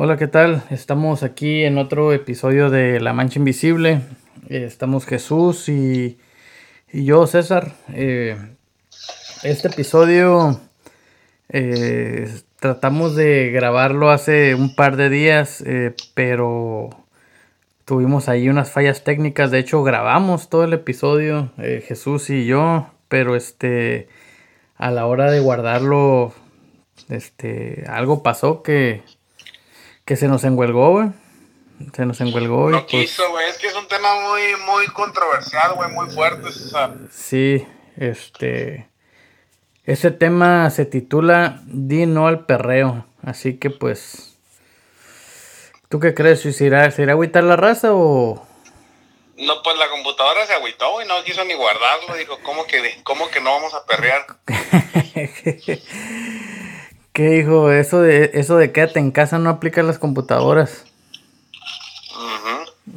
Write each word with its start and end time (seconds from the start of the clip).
Hola, 0.00 0.16
¿qué 0.16 0.28
tal? 0.28 0.62
Estamos 0.70 1.24
aquí 1.24 1.64
en 1.64 1.76
otro 1.76 2.12
episodio 2.12 2.70
de 2.70 3.00
La 3.00 3.12
Mancha 3.12 3.40
Invisible. 3.40 4.02
Eh, 4.48 4.62
estamos 4.64 5.04
Jesús 5.04 5.68
y, 5.68 6.18
y 6.92 7.04
yo, 7.04 7.26
César. 7.26 7.72
Eh, 7.92 8.36
este 9.42 9.66
episodio 9.66 10.60
eh, 11.48 12.32
tratamos 12.60 13.16
de 13.16 13.50
grabarlo 13.50 14.10
hace 14.10 14.54
un 14.54 14.76
par 14.76 14.94
de 14.94 15.10
días, 15.10 15.64
pero 16.14 16.90
tuvimos 17.84 18.28
ahí 18.28 18.48
unas 18.48 18.70
fallas 18.70 19.02
técnicas. 19.02 19.50
De 19.50 19.58
hecho, 19.58 19.82
grabamos 19.82 20.48
todo 20.48 20.62
el 20.62 20.74
episodio, 20.74 21.50
Jesús 21.56 22.30
y 22.30 22.46
yo, 22.46 22.86
pero 23.08 23.34
este, 23.34 24.06
a 24.76 24.92
la 24.92 25.06
hora 25.06 25.28
de 25.28 25.40
guardarlo, 25.40 26.32
este, 27.08 27.82
algo 27.88 28.22
pasó 28.22 28.62
que, 28.62 29.02
que 30.08 30.16
se 30.16 30.26
nos 30.26 30.42
enguelgó, 30.44 30.92
güey. 30.92 31.10
Se 31.94 32.06
nos 32.06 32.18
enguelgó. 32.22 32.70
y, 32.70 32.72
No 32.72 32.86
pues, 32.86 33.10
quiso, 33.10 33.30
güey. 33.30 33.46
Es 33.50 33.58
que 33.58 33.66
es 33.66 33.74
un 33.74 33.86
tema 33.88 34.08
muy, 34.22 34.40
muy 34.64 34.86
controversial, 34.86 35.74
güey, 35.74 35.90
muy 35.90 36.08
fuerte, 36.08 36.50
César. 36.50 36.94
Sí, 37.12 37.68
este. 37.98 38.88
Ese 39.84 40.10
tema 40.10 40.70
se 40.70 40.86
titula 40.86 41.60
Di 41.66 42.06
no 42.06 42.26
al 42.26 42.46
perreo. 42.46 43.04
Así 43.22 43.58
que 43.58 43.68
pues. 43.68 44.38
¿Tú 45.90 46.00
qué 46.00 46.14
crees? 46.14 46.40
¿Se 46.40 46.64
irá, 46.64 46.90
¿Se 46.90 47.02
irá 47.02 47.12
a 47.12 47.14
agüitar 47.14 47.44
la 47.44 47.56
raza 47.56 47.92
o.? 47.92 48.46
No, 49.36 49.62
pues 49.62 49.76
la 49.76 49.90
computadora 49.90 50.46
se 50.46 50.54
agüitó, 50.54 50.90
güey, 50.92 51.06
no 51.06 51.22
quiso 51.22 51.44
ni 51.44 51.52
guardarlo. 51.52 52.16
Dijo, 52.16 52.38
¿cómo 52.42 52.66
que, 52.66 52.98
¿cómo 53.04 53.28
que 53.28 53.42
no 53.42 53.50
vamos 53.50 53.74
a 53.74 53.84
perrear? 53.84 54.24
¿Qué 57.18 57.28
dijo? 57.30 57.72
Eso 57.72 58.00
de, 58.00 58.30
eso 58.34 58.56
de 58.58 58.70
quédate 58.70 59.00
en 59.00 59.10
casa 59.10 59.40
no 59.40 59.50
aplica 59.50 59.80
a 59.80 59.84
las 59.84 59.98
computadoras. 59.98 60.84
Ujú. 62.14 62.94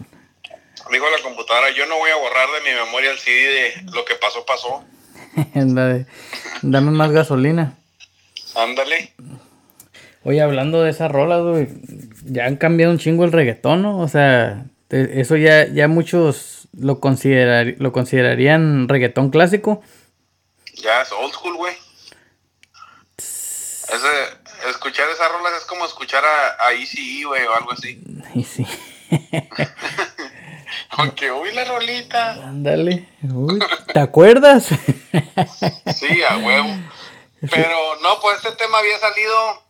Dijo 0.92 1.06
la 1.10 1.24
computadora, 1.24 1.72
yo 1.76 1.88
no 1.88 1.98
voy 1.98 2.12
a 2.12 2.18
borrar 2.18 2.48
de 2.64 2.70
mi 2.70 2.76
memoria 2.86 3.10
el 3.10 3.18
CD 3.18 3.34
de 3.84 3.92
lo 3.92 4.06
que 4.06 4.14
pasó, 4.22 4.46
pasó. 4.46 4.84
La 5.74 5.86
de, 5.88 6.06
Dame 6.62 6.92
más 6.92 7.10
gasolina. 7.12 7.74
Ándale. 8.56 9.12
Oye, 10.24 10.40
hablando 10.40 10.84
de 10.84 10.92
esas 10.92 11.12
rolas, 11.12 11.42
güey, 11.42 11.68
ya 12.26 12.46
han 12.46 12.58
cambiado 12.58 12.92
un 12.94 13.00
chingo 13.00 13.26
el 13.26 13.32
reggaetón, 13.32 13.82
¿no? 13.82 13.98
O 14.02 14.08
sea, 14.08 14.66
te- 14.88 15.20
eso 15.20 15.36
ya, 15.36 15.66
ya 15.66 15.88
muchos 15.88 16.68
lo, 16.78 17.00
considerar, 17.00 17.74
lo 17.80 17.92
considerarían 17.92 18.88
reggaetón 18.88 19.32
clásico. 19.32 19.82
Ya 20.76 21.02
es 21.02 21.12
old 21.12 21.34
school, 21.34 21.56
güey. 21.56 21.74
Ese, 23.92 24.70
escuchar 24.70 25.10
esas 25.10 25.32
rolas 25.32 25.54
es 25.58 25.66
como 25.66 25.86
escuchar 25.86 26.24
a, 26.26 26.66
a 26.68 26.72
ECE, 26.74 27.24
güey, 27.26 27.46
o 27.46 27.56
algo 27.56 27.72
así. 27.74 28.02
Y 28.34 28.44
sí, 28.44 28.66
Aunque, 30.92 31.32
uy, 31.32 31.52
la 31.54 31.66
rolita. 31.66 32.32
ándale. 32.48 33.08
Uy, 33.24 33.60
¿Te 33.94 34.00
acuerdas? 34.00 34.68
Sí, 35.96 36.24
a 36.24 36.38
huevo. 36.38 36.70
Pero 37.52 37.96
no, 38.02 38.20
pues 38.22 38.38
este 38.38 38.52
tema 38.56 38.78
había 38.78 38.98
salido 39.00 39.64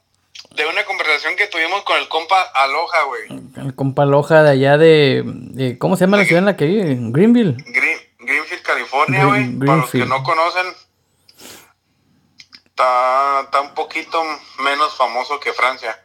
de 0.56 0.66
una 0.66 0.84
conversación 0.84 1.36
que 1.38 1.48
tuvimos 1.48 1.84
con 1.84 1.98
el 1.98 2.08
compa 2.10 2.42
Aloha, 2.54 3.04
güey. 3.04 3.42
El 3.66 3.74
compa 3.76 4.06
Loja 4.06 4.44
de 4.44 4.52
allá 4.52 4.78
de, 4.78 5.24
de- 5.26 5.78
¿Cómo 5.78 5.96
se 5.96 6.04
llama 6.06 6.18
la 6.18 6.26
ciudad 6.26 6.40
en 6.40 6.46
la 6.46 6.58
que 6.58 6.66
vive? 6.66 6.98
Greenville. 7.00 7.56
Green, 7.68 7.98
Greenfield, 8.20 8.62
California, 8.62 9.26
Green- 9.26 9.58
güey. 9.58 9.68
Para 9.68 9.78
los 9.82 9.90
que 9.92 10.06
no 10.06 10.22
conocen, 10.24 10.66
está, 12.72 13.42
está 13.46 13.62
un 13.62 13.74
poquito 13.74 14.22
menos 14.60 14.96
famoso 14.96 15.40
que 15.40 15.54
Francia 15.54 15.98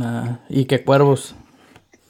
Ah, 0.00 0.38
y 0.48 0.64
que 0.66 0.84
cuervos. 0.84 1.34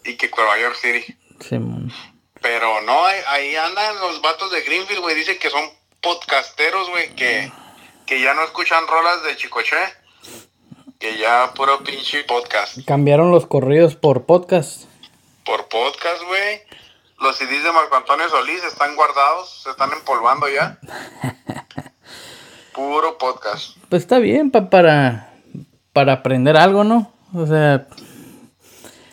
y 0.05 0.17
que 0.17 0.31
Nueva 0.37 0.59
York 0.59 0.77
City. 0.77 1.17
Simón. 1.41 1.93
Pero 2.41 2.81
no, 2.83 3.05
ahí, 3.05 3.21
ahí 3.29 3.57
andan 3.57 3.99
los 4.01 4.21
vatos 4.21 4.51
de 4.51 4.63
Greenfield, 4.63 5.01
güey. 5.01 5.15
Dicen 5.15 5.39
que 5.39 5.49
son 5.51 5.63
podcasteros, 6.01 6.91
güey, 6.91 7.15
que, 7.15 7.51
que 8.07 8.21
ya 8.21 8.35
no 8.35 8.43
escuchan 8.45 8.87
rolas 8.89 9.23
de 9.23 9.37
Chicoche. 9.37 9.77
Que 10.99 11.19
ya 11.19 11.53
puro 11.55 11.83
pinche 11.83 12.23
podcast. 12.25 12.79
Cambiaron 12.87 13.31
los 13.33 13.47
corridos 13.47 13.97
por 13.97 14.25
podcast. 14.27 14.85
Por 15.45 15.67
podcast, 15.69 16.23
güey. 16.25 16.63
Los 17.21 17.37
CDs 17.37 17.65
de 17.65 17.73
Marco 17.73 17.97
Antonio 17.97 18.29
Solís 18.29 18.63
están 18.65 18.95
guardados, 18.97 19.63
se 19.63 19.71
están 19.71 19.93
empolvando 19.93 20.49
ya. 20.49 20.79
Puro 22.75 23.19
podcast. 23.19 23.77
Pues 23.89 24.03
está 24.03 24.19
bien 24.19 24.51
pa- 24.51 24.71
para, 24.71 25.33
para 25.93 26.15
aprender 26.15 26.57
algo, 26.57 26.85
¿no? 26.85 27.13
O 27.35 27.47
sea, 27.47 27.87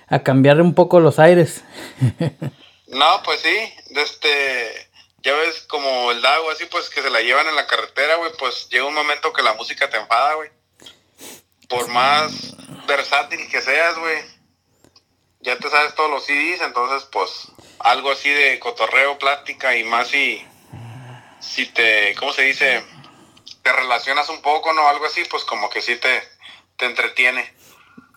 a 0.08 0.20
cambiar 0.24 0.62
un 0.62 0.74
poco 0.74 1.00
los 1.00 1.20
aires. 1.20 1.64
No, 2.92 3.22
pues 3.24 3.42
sí, 3.42 3.56
este, 3.92 4.88
ya 5.22 5.36
ves 5.36 5.62
como 5.70 6.10
el 6.10 6.24
Dago, 6.24 6.50
así 6.50 6.66
pues 6.72 6.90
que 6.90 7.04
se 7.04 7.12
la 7.12 7.22
llevan 7.22 7.46
en 7.48 7.56
la 7.56 7.68
carretera, 7.68 8.16
güey, 8.16 8.32
pues 8.40 8.68
llega 8.72 8.86
un 8.88 8.96
momento 8.96 9.32
que 9.32 9.44
la 9.44 9.54
música 9.54 9.88
te 9.92 9.98
enfada, 9.98 10.34
güey. 10.34 10.50
Por 11.68 11.88
más 11.90 12.56
versátil 12.88 13.48
que 13.48 13.62
seas, 13.62 13.96
güey, 14.00 14.18
ya 15.42 15.56
te 15.60 15.70
sabes 15.70 15.94
todos 15.94 16.10
los 16.10 16.26
CDs, 16.26 16.62
entonces 16.62 17.08
pues 17.12 17.30
algo 17.78 18.12
así 18.12 18.28
de 18.32 18.58
cotorreo, 18.58 19.20
plática 19.20 19.76
y 19.78 19.84
más 19.84 20.08
si, 20.08 20.44
si 21.40 21.68
te, 21.68 22.16
¿cómo 22.16 22.34
se 22.34 22.42
dice? 22.42 22.84
Te 23.70 23.76
relacionas 23.76 24.28
un 24.30 24.42
poco, 24.42 24.74
¿no? 24.74 24.88
Algo 24.88 25.06
así, 25.06 25.22
pues 25.30 25.44
como 25.44 25.70
que 25.70 25.84
sí 25.84 25.96
te, 25.98 26.24
te 26.76 26.86
entretiene. 26.88 27.54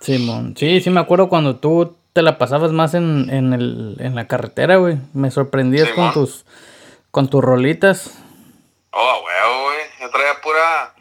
Simón. 0.01 0.55
Sí, 0.57 0.81
sí 0.81 0.89
me 0.89 0.99
acuerdo 1.01 1.29
cuando 1.29 1.57
tú 1.57 1.95
te 2.15 2.23
la 2.23 2.39
pasabas 2.39 2.73
más 2.73 2.95
en, 2.95 3.29
en, 3.29 3.53
el, 3.53 3.97
en 4.01 4.15
la 4.15 4.27
carretera, 4.27 4.77
güey. 4.77 4.97
Me 5.13 5.31
sorprendías 5.31 5.91
con 5.91 6.11
tus 6.15 6.47
con 7.11 7.29
tus 7.29 7.45
rolitas. 7.45 8.13
Oh, 8.93 9.21
güey, 9.21 9.63
güey, 9.65 9.81
yo 10.01 10.11
traía 10.11 10.41
pura, 10.41 10.95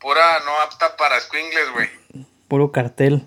pura 0.00 0.40
no 0.44 0.50
apta 0.62 0.96
para 0.96 1.20
squingles, 1.20 1.70
güey. 1.72 1.88
Puro 2.48 2.72
cartel. 2.72 3.22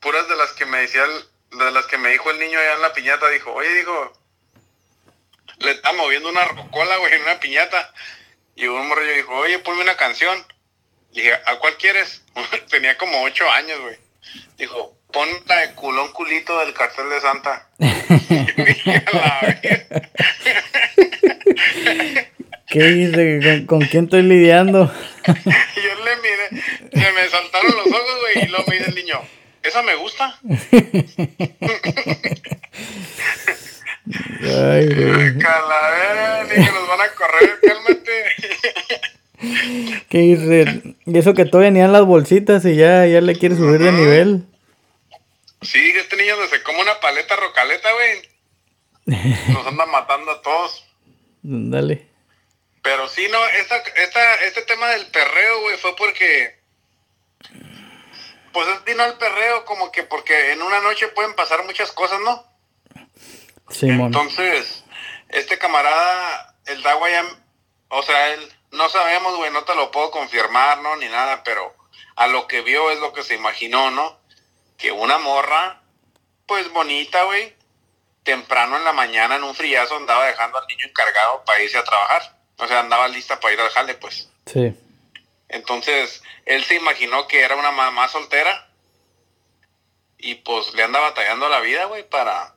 puras 0.00 0.28
de 0.28 0.36
las 0.36 0.52
que 0.52 0.66
me 0.66 0.78
decía 0.78 1.02
el- 1.04 1.58
de 1.58 1.70
las 1.70 1.86
que 1.86 1.96
me 1.98 2.10
dijo 2.10 2.28
el 2.32 2.40
niño 2.40 2.58
allá 2.58 2.74
en 2.74 2.82
la 2.82 2.92
piñata 2.92 3.28
dijo 3.30 3.52
oye 3.52 3.72
dijo 3.74 4.12
le 5.60 5.70
está 5.70 5.92
moviendo 5.92 6.28
una 6.28 6.44
rocola 6.44 6.96
güey 6.98 7.14
en 7.14 7.22
una 7.22 7.38
piñata 7.40 7.92
y 8.56 8.66
un 8.66 8.88
morrillo 8.88 9.14
dijo 9.14 9.32
oye 9.34 9.58
ponme 9.60 9.82
una 9.82 9.96
canción 9.96 10.36
Le 11.12 11.22
dije 11.22 11.34
a 11.46 11.56
cuál 11.58 11.76
quieres 11.76 12.22
tenía 12.70 12.96
como 12.96 13.22
ocho 13.22 13.48
años 13.50 13.80
güey 13.80 13.96
dijo 14.56 14.96
pon 15.14 15.28
la 15.46 15.60
de 15.60 15.74
culón 15.74 16.10
culito 16.12 16.58
del 16.58 16.74
cartel 16.74 17.08
de 17.08 17.20
Santa. 17.20 17.68
¿Qué 22.66 22.82
dice? 22.82 23.40
¿Con, 23.40 23.66
con 23.66 23.86
quién 23.88 24.04
estoy 24.04 24.22
lidiando? 24.22 24.92
yo 25.26 25.32
le 26.04 26.16
miré 26.16 26.48
se 26.92 27.12
me 27.12 27.28
saltaron 27.28 27.76
los 27.76 27.86
ojos 27.86 28.20
güey 28.20 28.44
y 28.44 28.48
luego 28.48 28.64
me 28.68 28.78
dice 28.78 28.90
el 28.90 28.96
niño 28.96 29.20
esa 29.62 29.82
me 29.82 29.94
gusta 29.94 30.38
Ay, 34.06 34.86
güey. 34.94 35.38
calavera 35.38 36.44
dije 36.44 36.72
nos 36.72 36.88
van 36.88 37.00
a 37.00 37.08
correr 37.14 37.60
cálmate 37.66 38.24
¿Qué 40.08 40.18
dice? 40.18 40.96
Y 41.06 41.18
eso 41.18 41.34
que 41.34 41.44
todavía 41.44 41.70
ni 41.70 41.80
dan 41.80 41.92
las 41.92 42.04
bolsitas 42.04 42.64
y 42.64 42.76
ya, 42.76 43.06
ya 43.06 43.20
le 43.20 43.36
quiere 43.36 43.56
subir 43.56 43.80
de 43.80 43.92
nivel. 43.92 44.46
Sí, 45.60 45.92
este 45.96 46.16
niño 46.16 46.34
se 46.48 46.62
come 46.62 46.80
una 46.80 46.98
paleta 47.00 47.36
rocaleta, 47.36 47.88
güey. 47.92 49.18
Nos 49.52 49.66
anda 49.66 49.86
matando 49.86 50.30
a 50.30 50.40
todos. 50.40 50.86
Dale. 51.42 52.06
Pero 52.82 53.08
sí, 53.08 53.26
no, 53.30 53.44
esta, 53.60 53.76
esta, 53.76 54.34
este 54.46 54.62
tema 54.62 54.88
del 54.90 55.06
perreo, 55.06 55.60
güey, 55.62 55.76
fue 55.78 55.96
porque... 55.96 56.58
Pues 58.52 58.68
es 58.68 58.84
vino 58.84 59.02
al 59.02 59.18
perreo 59.18 59.64
como 59.64 59.90
que 59.90 60.04
porque 60.04 60.52
en 60.52 60.62
una 60.62 60.80
noche 60.80 61.08
pueden 61.08 61.34
pasar 61.34 61.64
muchas 61.64 61.90
cosas, 61.92 62.20
¿no? 62.20 62.46
Entonces, 63.80 64.84
este 65.28 65.58
camarada, 65.58 66.56
el 66.66 66.82
Dagua 66.82 67.10
ya... 67.10 67.24
O 67.88 68.02
sea, 68.02 68.34
él... 68.34 68.52
No 68.70 68.88
sabemos, 68.88 69.36
güey, 69.36 69.52
no 69.52 69.62
te 69.64 69.74
lo 69.76 69.92
puedo 69.92 70.10
confirmar, 70.10 70.80
¿no? 70.80 70.96
Ni 70.96 71.06
nada, 71.06 71.44
pero 71.44 71.76
a 72.16 72.26
lo 72.26 72.48
que 72.48 72.62
vio 72.62 72.90
es 72.90 72.98
lo 72.98 73.12
que 73.12 73.22
se 73.22 73.34
imaginó, 73.36 73.92
¿no? 73.92 74.18
Que 74.76 74.90
una 74.90 75.18
morra, 75.18 75.80
pues 76.46 76.70
bonita, 76.72 77.22
güey, 77.22 77.54
temprano 78.24 78.76
en 78.76 78.84
la 78.84 78.92
mañana 78.92 79.36
en 79.36 79.44
un 79.44 79.54
friazo 79.54 79.96
andaba 79.96 80.26
dejando 80.26 80.58
al 80.58 80.66
niño 80.66 80.86
encargado 80.86 81.44
para 81.44 81.62
irse 81.62 81.78
a 81.78 81.84
trabajar. 81.84 82.36
O 82.56 82.66
sea, 82.66 82.80
andaba 82.80 83.06
lista 83.08 83.38
para 83.38 83.54
ir 83.54 83.60
al 83.60 83.70
jale, 83.70 83.94
pues. 83.94 84.28
Sí. 84.46 84.74
Entonces, 85.48 86.22
él 86.46 86.64
se 86.64 86.74
imaginó 86.74 87.28
que 87.28 87.40
era 87.40 87.56
una 87.56 87.70
mamá 87.70 88.08
soltera. 88.08 88.68
Y 90.18 90.36
pues 90.36 90.72
le 90.74 90.82
anda 90.82 91.00
batallando 91.00 91.48
la 91.48 91.60
vida, 91.60 91.84
güey, 91.84 92.08
para. 92.08 92.53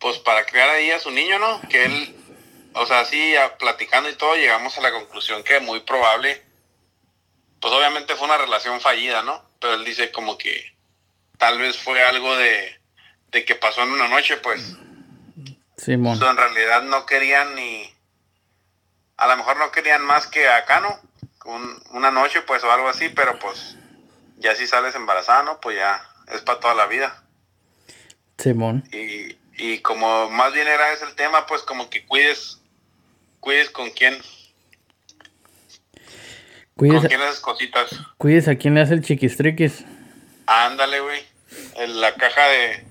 Pues 0.00 0.18
para 0.18 0.44
crear 0.46 0.70
ahí 0.70 0.90
a 0.90 0.98
su 1.00 1.10
niño, 1.10 1.38
¿no? 1.38 1.60
Que 1.68 1.84
él. 1.84 2.16
O 2.74 2.86
sea, 2.86 3.00
así 3.00 3.34
platicando 3.58 4.08
y 4.08 4.14
todo, 4.14 4.34
llegamos 4.36 4.76
a 4.78 4.80
la 4.80 4.92
conclusión 4.92 5.42
que 5.42 5.60
muy 5.60 5.80
probable. 5.80 6.42
Pues 7.60 7.72
obviamente 7.74 8.16
fue 8.16 8.26
una 8.26 8.38
relación 8.38 8.80
fallida, 8.80 9.22
¿no? 9.22 9.50
pero 9.60 9.74
él 9.74 9.84
dice 9.84 10.10
como 10.10 10.38
que 10.38 10.74
tal 11.38 11.58
vez 11.58 11.76
fue 11.78 12.02
algo 12.02 12.34
de, 12.36 12.80
de 13.28 13.44
que 13.44 13.54
pasó 13.54 13.82
en 13.82 13.90
una 13.90 14.08
noche, 14.08 14.38
pues. 14.38 14.74
Simón. 15.76 16.18
So, 16.18 16.28
en 16.30 16.36
realidad 16.36 16.82
no 16.82 17.06
querían 17.06 17.54
ni, 17.54 17.94
a 19.16 19.26
lo 19.28 19.36
mejor 19.36 19.58
no 19.58 19.70
querían 19.70 20.02
más 20.04 20.26
que 20.26 20.48
acá, 20.48 20.80
¿no? 20.80 20.98
Un- 21.44 21.82
una 21.90 22.10
noche, 22.10 22.42
pues, 22.42 22.64
o 22.64 22.72
algo 22.72 22.88
así, 22.88 23.08
pero 23.10 23.38
pues, 23.38 23.76
ya 24.38 24.54
si 24.54 24.66
sales 24.66 24.94
embarazada, 24.94 25.42
¿no? 25.42 25.60
Pues 25.60 25.76
ya 25.76 26.02
es 26.28 26.40
para 26.42 26.60
toda 26.60 26.74
la 26.74 26.86
vida. 26.86 27.22
Simón. 28.38 28.84
Y, 28.92 29.36
y 29.60 29.78
como 29.80 30.30
más 30.30 30.52
bien 30.54 30.66
era 30.66 30.90
ese 30.92 31.04
el 31.04 31.14
tema, 31.14 31.46
pues 31.46 31.62
como 31.62 31.90
que 31.90 32.06
cuides, 32.06 32.60
cuides 33.40 33.68
con 33.70 33.90
quién, 33.90 34.14
con 34.14 34.24
Cuídese, 36.76 37.08
quién 37.08 37.20
esas 37.20 37.40
cositas. 37.40 37.90
cuídese 38.16 38.50
a 38.52 38.56
quién 38.56 38.74
le 38.74 38.80
hace 38.80 38.94
el 38.94 39.02
chiquistriquis. 39.02 39.84
Ándale, 40.46 41.00
güey. 41.00 41.20
La 41.88 42.14
caja 42.14 42.40
de, 42.48 42.84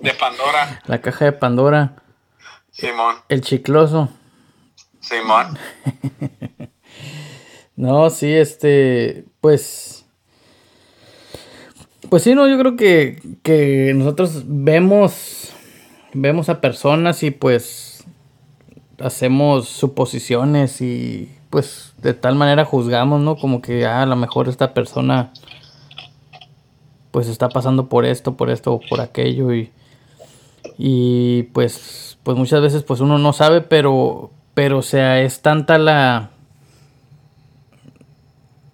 de 0.00 0.12
Pandora, 0.14 0.82
La 0.86 1.00
caja 1.00 1.24
de 1.24 1.32
Pandora. 1.32 1.96
Simón, 2.70 3.16
El 3.28 3.40
chicloso. 3.40 4.10
Simón. 5.00 5.58
No, 7.76 8.10
sí, 8.10 8.34
este, 8.34 9.24
pues, 9.40 9.97
pues 12.08 12.22
sí, 12.22 12.34
no, 12.34 12.48
yo 12.48 12.58
creo 12.58 12.76
que, 12.76 13.20
que 13.42 13.92
nosotros 13.94 14.44
vemos, 14.46 15.52
vemos 16.14 16.48
a 16.48 16.60
personas 16.60 17.22
y 17.22 17.30
pues 17.30 18.04
hacemos 18.98 19.68
suposiciones 19.68 20.80
y 20.80 21.30
pues 21.50 21.94
de 22.02 22.14
tal 22.14 22.34
manera 22.34 22.64
juzgamos, 22.64 23.20
¿no? 23.20 23.36
Como 23.36 23.62
que 23.62 23.86
ah, 23.86 24.02
a 24.02 24.06
lo 24.06 24.16
mejor 24.16 24.48
esta 24.48 24.74
persona 24.74 25.32
pues 27.10 27.28
está 27.28 27.48
pasando 27.48 27.88
por 27.88 28.04
esto, 28.04 28.36
por 28.36 28.50
esto 28.50 28.80
por 28.88 29.00
aquello 29.00 29.52
y, 29.54 29.72
y 30.76 31.44
pues, 31.44 32.18
pues 32.22 32.36
muchas 32.36 32.60
veces 32.60 32.82
pues 32.82 33.00
uno 33.00 33.18
no 33.18 33.32
sabe, 33.32 33.60
pero, 33.60 34.30
pero 34.54 34.78
o 34.78 34.82
sea, 34.82 35.20
es 35.22 35.40
tanta 35.40 35.78
la... 35.78 36.30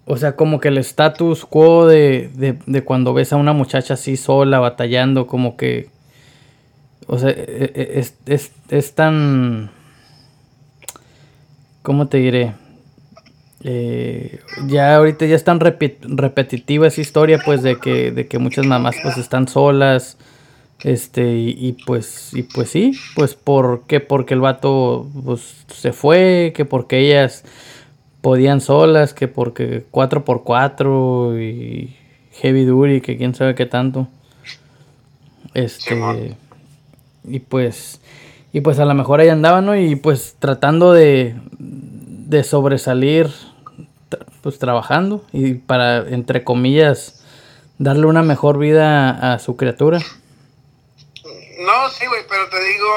O 0.05 0.17
sea, 0.17 0.35
como 0.35 0.59
que 0.59 0.67
el 0.67 0.77
status 0.77 1.45
quo 1.45 1.87
de, 1.87 2.29
de, 2.35 2.57
de 2.65 2.83
cuando 2.83 3.13
ves 3.13 3.33
a 3.33 3.37
una 3.37 3.53
muchacha 3.53 3.95
así 3.95 4.17
sola, 4.17 4.59
batallando, 4.59 5.25
como 5.27 5.57
que... 5.57 5.89
O 7.07 7.17
sea, 7.17 7.29
e- 7.31 7.71
e- 7.75 7.99
es, 7.99 8.15
es, 8.25 8.51
es 8.69 8.93
tan... 8.93 9.71
¿Cómo 11.81 12.07
te 12.07 12.17
diré? 12.17 12.53
Eh, 13.63 14.39
ya 14.67 14.95
ahorita 14.95 15.25
ya 15.25 15.35
es 15.35 15.43
tan 15.43 15.59
repetitiva 15.59 16.85
esa 16.87 17.01
historia, 17.01 17.39
pues, 17.43 17.63
de 17.63 17.79
que, 17.79 18.11
de 18.11 18.27
que 18.27 18.37
muchas 18.37 18.65
mamás 18.67 18.95
pues 19.01 19.17
están 19.17 19.47
solas. 19.47 20.17
Este, 20.83 21.35
y, 21.35 21.49
y, 21.57 21.71
pues, 21.85 22.31
y 22.33 22.43
pues 22.43 22.69
sí, 22.69 22.91
pues 23.15 23.33
¿por 23.33 23.83
qué? 23.87 24.01
Porque 24.01 24.35
el 24.35 24.41
vato 24.41 25.09
pues, 25.23 25.65
se 25.73 25.93
fue, 25.93 26.53
que 26.55 26.65
porque 26.65 26.99
ellas 26.99 27.43
podían 28.25 28.59
solas, 28.59 29.13
que 29.13 29.27
porque 29.27 29.85
4x4 29.91 31.39
y 31.39 31.95
heavy 32.41 32.65
duty, 32.65 33.01
que 33.01 33.17
quién 33.17 33.35
sabe 33.35 33.53
qué 33.53 33.67
tanto. 33.67 34.07
Este, 35.53 36.35
y 37.23 37.39
pues, 37.39 38.01
y 38.51 38.61
pues 38.61 38.79
a 38.79 38.85
lo 38.85 38.95
mejor 38.95 39.19
ahí 39.19 39.29
andaban, 39.29 39.67
¿no? 39.67 39.77
Y 39.77 39.95
pues 39.95 40.37
tratando 40.39 40.91
de, 40.91 41.35
de 41.59 42.43
sobresalir, 42.43 43.29
pues 44.41 44.57
trabajando 44.57 45.23
y 45.31 45.53
para, 45.53 45.97
entre 46.09 46.43
comillas, 46.43 47.23
darle 47.77 48.07
una 48.07 48.23
mejor 48.23 48.57
vida 48.57 49.33
a 49.35 49.37
su 49.37 49.55
criatura. 49.55 49.99
No, 51.19 51.89
sí, 51.91 52.07
güey, 52.07 52.23
pero 52.27 52.49
te 52.49 52.57
digo, 52.57 52.87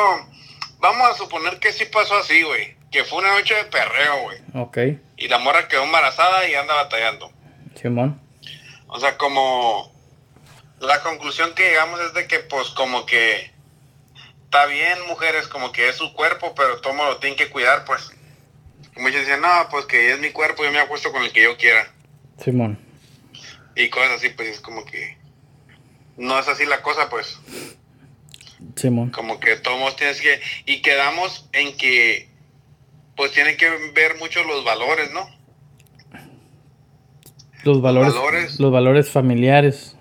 vamos 0.81 1.07
a 1.11 1.15
suponer 1.19 1.59
que 1.59 1.71
sí 1.71 1.85
pasó 1.93 2.17
así, 2.17 2.43
güey. 2.45 2.78
Que 2.91 3.05
fue 3.05 3.19
una 3.19 3.33
noche 3.33 3.55
de 3.55 3.65
perreo, 3.65 4.23
güey. 4.23 4.39
Ok, 4.55 4.79
Y 5.17 5.29
la 5.29 5.39
morra 5.39 5.69
quedó 5.69 5.85
embarazada 5.85 6.49
y 6.49 6.55
anda 6.55 6.75
batallando. 6.75 7.31
Simón. 7.75 8.21
O 8.87 8.99
sea, 8.99 9.19
como 9.19 9.93
la 10.81 11.03
conclusión 11.03 11.55
que 11.55 11.65
llegamos 11.65 12.01
es 12.01 12.15
de 12.15 12.27
que, 12.27 12.39
pues, 12.41 12.69
como 12.71 13.05
que 13.05 13.51
está 14.45 14.65
bien, 14.67 14.99
mujeres, 15.09 15.47
como 15.47 15.73
que 15.73 15.89
es 15.89 15.97
su 15.97 16.15
cuerpo, 16.15 16.55
pero 16.55 16.81
todo 16.81 16.95
lo 16.95 17.19
tienen 17.19 17.37
que 17.37 17.51
cuidar, 17.51 17.85
pues. 17.85 18.11
Y 18.97 19.01
muchos 19.01 19.21
dicen, 19.21 19.43
no, 19.43 19.69
pues 19.71 19.85
que 19.85 20.13
es 20.13 20.19
mi 20.19 20.31
cuerpo, 20.31 20.65
yo 20.65 20.73
me 20.73 20.81
acuesto 20.81 21.13
con 21.13 21.23
el 21.23 21.33
que 21.33 21.43
yo 21.43 21.57
quiera. 21.59 21.93
Simón. 22.43 22.79
Y 23.77 23.91
cosas 23.91 24.13
así, 24.13 24.31
pues 24.31 24.49
es 24.49 24.61
como 24.61 24.85
que 24.85 25.19
no 26.17 26.39
es 26.39 26.49
así 26.49 26.67
la 26.67 26.83
cosa, 26.83 27.09
pues. 27.09 27.39
Simón. 28.75 29.11
Como 29.11 29.39
que 29.39 29.57
todos 29.57 29.97
tienes 29.97 30.21
que. 30.21 30.41
Y 30.67 30.83
quedamos 30.83 31.49
en 31.53 31.77
que, 31.77 32.28
pues, 33.19 33.33
tienen 33.33 33.57
que 33.57 33.69
ver 33.95 34.17
mucho 34.17 34.45
los 34.45 34.65
valores, 34.65 35.11
¿no? 35.11 35.29
Los 37.65 37.83
valores, 37.83 38.15
valores. 38.15 38.61
los 38.61 38.71
valores 38.71 39.11
familiares. 39.11 39.97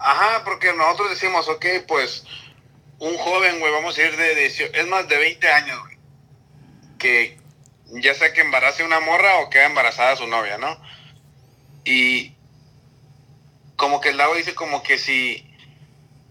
Ajá, 0.00 0.42
porque 0.44 0.74
nosotros 0.74 1.10
decimos, 1.10 1.48
ok, 1.48 1.64
pues 1.86 2.24
un 2.98 3.16
joven, 3.16 3.60
güey, 3.60 3.72
vamos 3.72 3.96
a 3.96 4.02
ir 4.02 4.16
de 4.16 4.34
18, 4.34 4.74
es 4.74 4.88
más 4.88 5.08
de 5.08 5.16
20 5.16 5.48
años, 5.48 5.78
güey, 5.80 5.96
que 6.98 7.38
ya 8.02 8.12
sea 8.14 8.32
que 8.32 8.40
embarace 8.40 8.82
una 8.82 8.98
morra 8.98 9.38
o 9.38 9.48
queda 9.48 9.66
embarazada 9.66 10.16
su 10.16 10.26
novia, 10.26 10.58
¿no? 10.58 10.76
Y 11.84 12.34
como 13.76 14.00
que 14.00 14.08
el 14.08 14.16
lago 14.16 14.34
dice 14.34 14.56
como 14.56 14.82
que 14.82 14.98
si, 14.98 15.48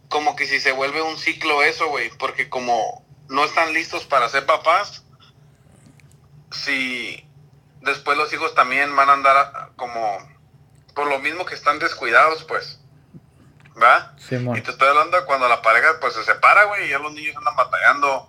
como 0.09 0.35
que 0.35 0.47
si 0.47 0.59
se 0.59 0.73
vuelve 0.73 1.01
un 1.01 1.17
ciclo 1.17 1.63
eso, 1.63 1.87
güey, 1.87 2.09
porque 2.19 2.49
como 2.49 3.05
no 3.29 3.45
están 3.45 3.71
listos 3.71 4.05
para 4.05 4.27
ser 4.27 4.45
papás, 4.45 5.05
si 6.67 7.25
después 7.81 8.17
los 8.17 8.31
hijos 8.33 8.53
también 8.53 8.95
van 8.95 9.09
a 9.09 9.13
andar 9.13 9.69
como, 9.75 10.17
por 10.93 11.07
lo 11.07 11.17
mismo 11.19 11.45
que 11.45 11.55
están 11.55 11.79
descuidados, 11.79 12.43
pues. 12.43 12.79
¿Va? 13.81 14.13
Simón. 14.17 14.57
Y 14.57 14.61
te 14.61 14.71
estoy 14.71 14.87
hablando 14.87 15.17
cuando 15.25 15.47
la 15.47 15.61
pareja 15.61 15.87
pues 16.01 16.13
se 16.13 16.23
separa, 16.23 16.65
güey, 16.65 16.87
y 16.87 16.89
ya 16.89 16.99
los 16.99 17.13
niños 17.13 17.35
andan 17.37 17.55
batallando. 17.55 18.27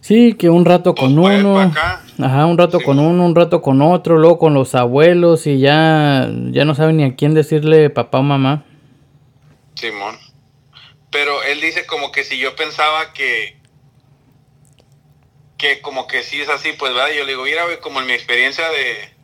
Sí, 0.00 0.34
que 0.34 0.48
un 0.48 0.64
rato 0.64 0.94
Pues, 0.94 1.08
con 1.12 1.18
uno. 1.18 1.60
acá. 1.60 2.02
Ajá, 2.22 2.46
un 2.46 2.56
rato 2.56 2.78
Sí, 2.78 2.84
con 2.84 2.98
uno, 2.98 3.24
un 3.26 3.34
rato 3.34 3.60
con 3.60 3.82
otro, 3.82 4.16
luego 4.16 4.38
con 4.38 4.54
los 4.54 4.74
abuelos 4.74 5.46
y 5.46 5.58
ya, 5.58 6.28
ya 6.50 6.64
no 6.64 6.74
saben 6.74 6.96
ni 6.98 7.04
a 7.04 7.14
quién 7.16 7.34
decirle 7.34 7.90
papá 7.90 8.18
o 8.18 8.22
mamá. 8.22 8.64
Simón. 9.74 10.16
Pero 11.10 11.42
él 11.42 11.60
dice 11.60 11.86
como 11.86 12.12
que 12.12 12.24
si 12.24 12.38
yo 12.38 12.54
pensaba 12.56 13.12
que 13.12 13.60
que 15.58 15.80
como 15.80 16.06
que 16.06 16.22
sí 16.22 16.40
es 16.40 16.48
así, 16.48 16.72
pues 16.72 16.92
verdad, 16.92 17.12
yo 17.12 17.24
le 17.24 17.32
digo, 17.32 17.44
mira, 17.44 17.64
güey, 17.64 17.80
como 17.80 18.00
en 18.00 18.06
mi 18.06 18.12
experiencia 18.12 18.68
de 18.68 19.14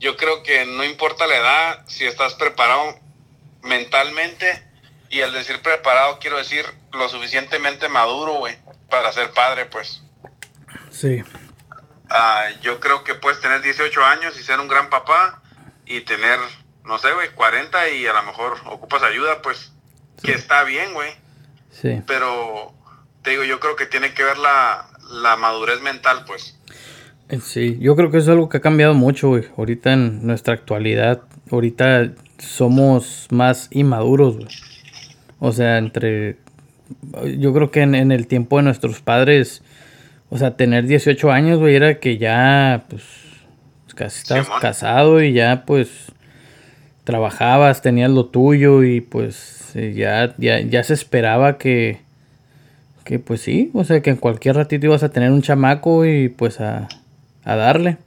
yo 0.00 0.16
creo 0.16 0.42
que 0.42 0.66
no 0.66 0.84
importa 0.84 1.26
la 1.26 1.36
edad, 1.36 1.84
si 1.86 2.04
estás 2.06 2.34
preparado 2.34 2.98
mentalmente 3.62 4.62
y 5.08 5.22
al 5.22 5.32
decir 5.32 5.62
preparado 5.62 6.18
quiero 6.18 6.38
decir 6.38 6.66
lo 6.92 7.08
suficientemente 7.08 7.88
maduro, 7.88 8.34
güey, 8.34 8.56
para 8.90 9.12
ser 9.12 9.30
padre, 9.32 9.66
pues. 9.66 10.02
Sí. 10.90 11.22
Ah, 12.10 12.48
yo 12.62 12.80
creo 12.80 13.04
que 13.04 13.14
puedes 13.14 13.40
tener 13.40 13.62
18 13.62 14.04
años 14.04 14.38
y 14.38 14.42
ser 14.42 14.60
un 14.60 14.68
gran 14.68 14.90
papá 14.90 15.42
y 15.86 16.02
tener, 16.02 16.38
no 16.84 16.98
sé, 16.98 17.12
güey, 17.12 17.30
40 17.30 17.88
y 17.90 18.06
a 18.06 18.12
lo 18.12 18.22
mejor 18.22 18.60
ocupas 18.66 19.02
ayuda, 19.02 19.42
pues, 19.42 19.72
que 20.22 20.32
está 20.32 20.64
bien, 20.64 20.92
güey. 20.94 21.12
Sí. 21.70 22.02
Pero, 22.06 22.72
te 23.22 23.30
digo, 23.30 23.44
yo 23.44 23.58
creo 23.58 23.74
que 23.76 23.86
tiene 23.86 24.14
que 24.14 24.22
ver 24.22 24.38
la, 24.38 24.86
la 25.22 25.36
madurez 25.36 25.80
mental, 25.80 26.24
pues. 26.26 26.58
Eh, 27.28 27.40
Sí, 27.40 27.78
yo 27.80 27.96
creo 27.96 28.10
que 28.10 28.18
eso 28.18 28.30
es 28.30 28.34
algo 28.34 28.48
que 28.48 28.58
ha 28.58 28.60
cambiado 28.60 28.94
mucho, 28.94 29.28
güey. 29.28 29.44
Ahorita 29.56 29.92
en 29.92 30.26
nuestra 30.26 30.54
actualidad, 30.54 31.22
ahorita 31.50 32.12
somos 32.38 33.26
más 33.30 33.68
inmaduros, 33.70 34.36
güey. 34.36 34.48
O 35.40 35.52
sea, 35.52 35.78
entre... 35.78 36.38
Yo 37.38 37.52
creo 37.54 37.70
que 37.70 37.80
en, 37.80 37.94
en 37.94 38.12
el 38.12 38.26
tiempo 38.26 38.58
de 38.58 38.64
nuestros 38.64 39.00
padres, 39.00 39.62
o 40.28 40.36
sea, 40.38 40.56
tener 40.56 40.86
18 40.86 41.30
años, 41.32 41.58
güey, 41.58 41.74
era 41.74 41.98
que 41.98 42.18
ya, 42.18 42.84
pues, 42.88 43.02
casi 43.94 44.18
estabas 44.18 44.48
casado 44.60 45.22
y 45.22 45.32
ya, 45.32 45.64
pues, 45.66 46.12
trabajabas, 47.04 47.82
tenías 47.82 48.10
lo 48.10 48.26
tuyo 48.26 48.82
y, 48.82 49.00
pues, 49.00 49.74
eh, 49.74 49.94
ya, 49.96 50.34
ya, 50.38 50.60
ya 50.60 50.84
se 50.84 50.94
esperaba 50.94 51.56
que, 51.56 52.03
que, 53.04 53.18
pues, 53.18 53.42
sí, 53.42 53.70
o 53.74 53.84
sea, 53.84 54.02
que 54.02 54.10
en 54.10 54.16
cualquier 54.16 54.56
ratito 54.56 54.86
ibas 54.86 55.02
a 55.02 55.10
tener 55.10 55.30
un 55.30 55.42
chamaco 55.42 56.06
y, 56.06 56.28
pues, 56.28 56.60
a, 56.60 56.88
a 57.44 57.56
darle. 57.56 57.98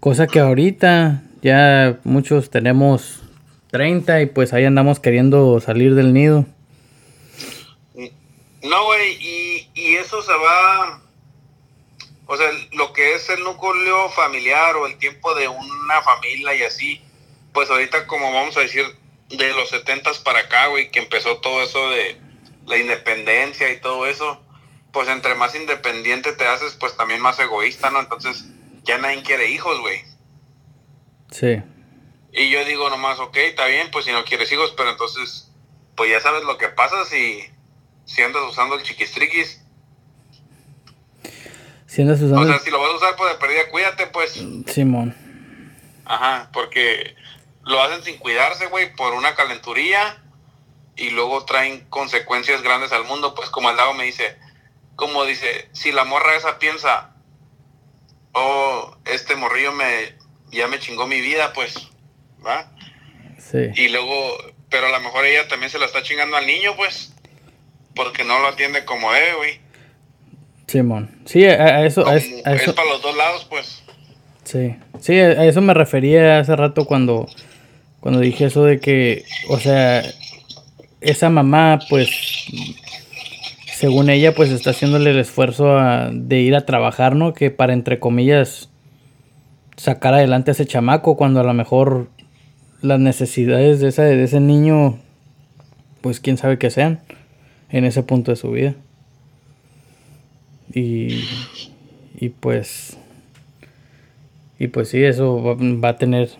Cosa 0.00 0.26
que 0.26 0.40
ahorita 0.40 1.22
ya 1.42 1.98
muchos 2.04 2.50
tenemos 2.50 3.22
30 3.70 4.22
y, 4.22 4.26
pues, 4.26 4.52
ahí 4.52 4.64
andamos 4.64 5.00
queriendo 5.00 5.60
salir 5.60 5.94
del 5.94 6.12
nido. 6.12 6.44
No, 8.62 8.84
güey, 8.86 9.16
y, 9.20 9.70
y 9.74 9.94
eso 9.94 10.20
se 10.22 10.32
va... 10.32 11.00
O 12.26 12.36
sea, 12.36 12.48
lo 12.72 12.92
que 12.92 13.14
es 13.14 13.30
el 13.30 13.44
núcleo 13.44 14.08
familiar 14.10 14.74
o 14.76 14.86
el 14.88 14.98
tiempo 14.98 15.32
de 15.36 15.46
una 15.46 16.02
familia 16.02 16.56
y 16.56 16.62
así, 16.62 17.00
pues 17.52 17.70
ahorita 17.70 18.08
como 18.08 18.32
vamos 18.32 18.56
a 18.56 18.60
decir, 18.60 18.84
de 19.28 19.54
los 19.54 19.68
setentas 19.68 20.18
para 20.18 20.40
acá, 20.40 20.66
güey, 20.66 20.90
que 20.90 20.98
empezó 20.98 21.36
todo 21.36 21.62
eso 21.62 21.88
de 21.90 22.16
la 22.66 22.76
independencia 22.76 23.72
y 23.72 23.80
todo 23.80 24.06
eso, 24.06 24.42
pues 24.92 25.08
entre 25.08 25.34
más 25.34 25.54
independiente 25.54 26.32
te 26.32 26.46
haces, 26.46 26.74
pues 26.74 26.96
también 26.96 27.20
más 27.20 27.38
egoísta, 27.38 27.90
¿no? 27.90 28.00
Entonces 28.00 28.46
ya 28.82 28.98
nadie 28.98 29.22
quiere 29.22 29.50
hijos, 29.50 29.80
güey. 29.80 30.02
Sí. 31.30 31.62
Y 32.32 32.50
yo 32.50 32.64
digo 32.64 32.90
nomás, 32.90 33.18
ok, 33.18 33.36
está 33.36 33.66
bien, 33.66 33.90
pues 33.90 34.04
si 34.04 34.12
no 34.12 34.24
quieres 34.24 34.50
hijos, 34.52 34.74
pero 34.76 34.90
entonces, 34.90 35.50
pues 35.96 36.10
ya 36.10 36.20
sabes 36.20 36.44
lo 36.44 36.58
que 36.58 36.68
pasa 36.68 37.04
si, 37.04 37.44
si 38.04 38.22
andas 38.22 38.42
usando 38.48 38.74
el 38.74 38.82
chiquistriquis. 38.82 39.62
Si 41.86 42.02
andas 42.02 42.20
usando... 42.20 42.42
O 42.42 42.46
sea, 42.46 42.58
si 42.58 42.70
lo 42.70 42.80
vas 42.80 42.90
a 42.92 42.96
usar, 42.96 43.16
pues 43.16 43.32
de 43.32 43.38
pérdida, 43.38 43.70
cuídate, 43.70 44.06
pues. 44.08 44.44
Simón. 44.66 45.14
Ajá, 46.04 46.50
porque 46.52 47.16
lo 47.64 47.82
hacen 47.82 48.02
sin 48.02 48.18
cuidarse, 48.18 48.66
güey, 48.66 48.94
por 48.94 49.12
una 49.14 49.34
calenturía 49.34 50.22
y 50.96 51.10
luego 51.10 51.44
traen 51.44 51.86
consecuencias 51.90 52.62
grandes 52.62 52.92
al 52.92 53.04
mundo, 53.04 53.34
pues 53.34 53.50
como 53.50 53.70
el 53.70 53.76
lago 53.76 53.94
me 53.94 54.04
dice, 54.04 54.36
como 54.96 55.24
dice, 55.24 55.68
si 55.72 55.92
la 55.92 56.04
morra 56.04 56.36
esa 56.36 56.58
piensa, 56.58 57.14
oh, 58.32 58.96
este 59.04 59.36
morrillo 59.36 59.72
me, 59.72 60.14
ya 60.50 60.68
me 60.68 60.78
chingó 60.78 61.06
mi 61.06 61.20
vida, 61.20 61.52
pues, 61.52 61.74
¿va? 62.44 62.70
Sí. 63.38 63.58
Y 63.76 63.88
luego, 63.88 64.36
pero 64.70 64.86
a 64.86 64.90
lo 64.90 65.00
mejor 65.00 65.24
ella 65.24 65.46
también 65.48 65.70
se 65.70 65.78
la 65.78 65.86
está 65.86 66.02
chingando 66.02 66.36
al 66.36 66.46
niño, 66.46 66.74
pues, 66.76 67.14
porque 67.94 68.24
no 68.24 68.38
lo 68.40 68.48
atiende 68.48 68.84
como 68.84 69.12
debe, 69.12 69.34
güey. 69.34 69.60
Simón. 70.66 71.20
Sí, 71.26 71.44
a, 71.46 71.52
a 71.52 71.86
eso, 71.86 72.06
a, 72.06 72.16
es- 72.16 72.44
a 72.46 72.54
eso. 72.54 72.70
es 72.70 72.76
para 72.76 72.88
los 72.88 73.02
dos 73.02 73.16
lados, 73.16 73.44
pues. 73.48 73.82
Sí, 74.44 74.76
sí, 75.00 75.18
a 75.18 75.44
eso 75.44 75.60
me 75.60 75.74
refería 75.74 76.38
hace 76.38 76.54
rato 76.56 76.84
cuando, 76.84 77.26
cuando 78.00 78.20
dije 78.20 78.46
eso 78.46 78.64
de 78.64 78.78
que, 78.80 79.24
o 79.48 79.58
sea, 79.58 80.02
esa 81.00 81.30
mamá, 81.30 81.78
pues, 81.88 82.10
según 83.72 84.08
ella, 84.10 84.34
pues 84.34 84.50
está 84.50 84.70
haciéndole 84.70 85.10
el 85.10 85.18
esfuerzo 85.18 85.78
a- 85.78 86.10
de 86.12 86.40
ir 86.40 86.54
a 86.54 86.64
trabajar, 86.66 87.14
¿no? 87.14 87.34
Que 87.34 87.50
para, 87.50 87.72
entre 87.72 87.98
comillas, 87.98 88.70
sacar 89.76 90.14
adelante 90.14 90.50
a 90.50 90.52
ese 90.52 90.66
chamaco 90.66 91.16
cuando 91.16 91.40
a 91.40 91.44
lo 91.44 91.52
mejor 91.54 92.08
las 92.82 92.98
necesidades 93.00 93.80
de, 93.80 93.88
esa, 93.88 94.02
de 94.04 94.22
ese 94.22 94.40
niño, 94.40 94.98
pues 96.00 96.20
quién 96.20 96.36
sabe 96.38 96.58
qué 96.58 96.70
sean 96.70 97.00
en 97.70 97.84
ese 97.84 98.02
punto 98.02 98.30
de 98.30 98.36
su 98.36 98.50
vida. 98.50 98.74
Y, 100.72 101.24
y 102.18 102.28
pues... 102.30 102.96
Y 104.58 104.68
pues 104.68 104.88
sí, 104.88 105.04
eso 105.04 105.42
va, 105.42 105.54
va 105.54 105.88
a 105.90 105.96
tener 105.98 106.30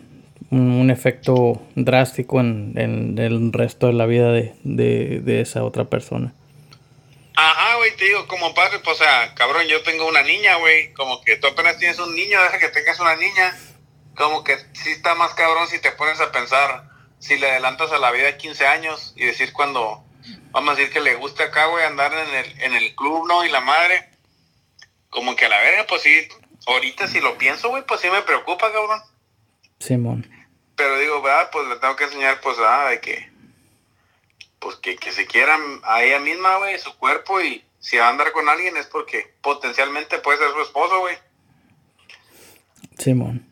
un, 0.50 0.91
efecto 0.91 1.62
drástico 1.75 2.41
en, 2.41 2.75
en 2.76 3.19
el 3.19 3.53
resto 3.53 3.87
de 3.88 3.93
la 3.93 4.07
vida 4.07 4.33
de, 4.33 4.55
de, 4.62 5.21
de 5.21 5.41
esa 5.41 5.65
otra 5.65 5.85
persona. 5.85 6.33
Ajá, 7.38 7.76
güey, 7.76 7.95
te 7.97 8.07
digo, 8.07 8.26
como 8.26 8.55
padre, 8.55 8.79
pues, 8.79 8.99
o 8.99 9.05
sea, 9.05 9.35
cabrón, 9.35 9.67
yo 9.67 9.83
tengo 9.83 10.09
una 10.09 10.23
niña, 10.23 10.57
güey, 10.57 10.95
como 10.95 11.21
que 11.21 11.37
tú 11.37 11.47
apenas 11.47 11.79
tienes 11.79 11.99
un 11.99 12.15
niño, 12.15 12.41
deja 12.41 12.59
que 12.59 12.69
tengas 12.71 12.99
una 12.99 13.15
niña, 13.15 13.55
como 14.17 14.43
que 14.43 14.57
sí 14.73 14.91
está 14.91 15.15
más 15.15 15.35
cabrón 15.35 15.69
si 15.69 15.79
te 15.79 15.93
pones 15.93 16.19
a 16.23 16.33
pensar, 16.33 16.88
si 17.19 17.37
le 17.38 17.50
adelantas 17.50 17.93
a 17.93 17.99
la 17.99 18.11
vida 18.11 18.38
15 18.38 18.67
años 18.67 19.12
y 19.17 19.26
decir 19.26 19.53
cuando, 19.53 20.03
vamos 20.50 20.73
a 20.73 20.76
decir 20.76 20.93
que 20.93 21.00
le 21.00 21.17
gusta 21.17 21.45
acá, 21.45 21.67
güey, 21.67 21.85
andar 21.85 22.15
en 22.15 22.35
el, 22.35 22.62
en 22.62 22.75
el 22.75 22.95
club, 22.95 23.29
¿no? 23.29 23.45
Y 23.45 23.50
la 23.50 23.61
madre, 23.61 24.09
como 25.11 25.37
que 25.37 25.45
a 25.45 25.50
la 25.50 25.61
verga, 25.61 25.87
pues 25.87 26.00
sí, 26.00 26.29
ahorita 26.67 27.07
si 27.07 27.21
lo 27.21 27.37
pienso, 27.37 27.69
güey, 27.69 27.85
pues 27.87 28.00
sí 28.00 28.09
me 28.09 28.23
preocupa, 28.23 28.73
cabrón. 28.73 29.03
Simón. 29.79 30.36
Pero 30.76 30.99
digo, 30.99 31.23
¿verdad? 31.23 31.50
Pues 31.50 31.68
le 31.68 31.76
tengo 31.76 31.97
que 31.97 32.04
enseñar, 32.04 32.40
pues, 32.40 32.59
ah, 32.61 32.88
de 32.90 33.00
que, 33.00 33.30
pues 34.59 34.76
que, 34.76 34.97
que 34.97 35.12
se 35.12 35.26
quieran 35.26 35.80
a 35.85 36.02
ella 36.02 36.18
misma, 36.18 36.59
güey, 36.59 36.78
su 36.78 36.97
cuerpo 36.99 37.40
y 37.40 37.64
si 37.78 37.97
va 37.97 38.06
a 38.06 38.11
andar 38.11 38.33
con 38.33 38.49
alguien 38.49 38.76
es 38.76 38.87
porque 38.87 39.35
potencialmente 39.40 40.18
puede 40.18 40.38
ser 40.38 40.50
su 40.50 40.61
esposo, 40.61 41.00
güey. 41.00 41.16
Simón. 42.99 43.47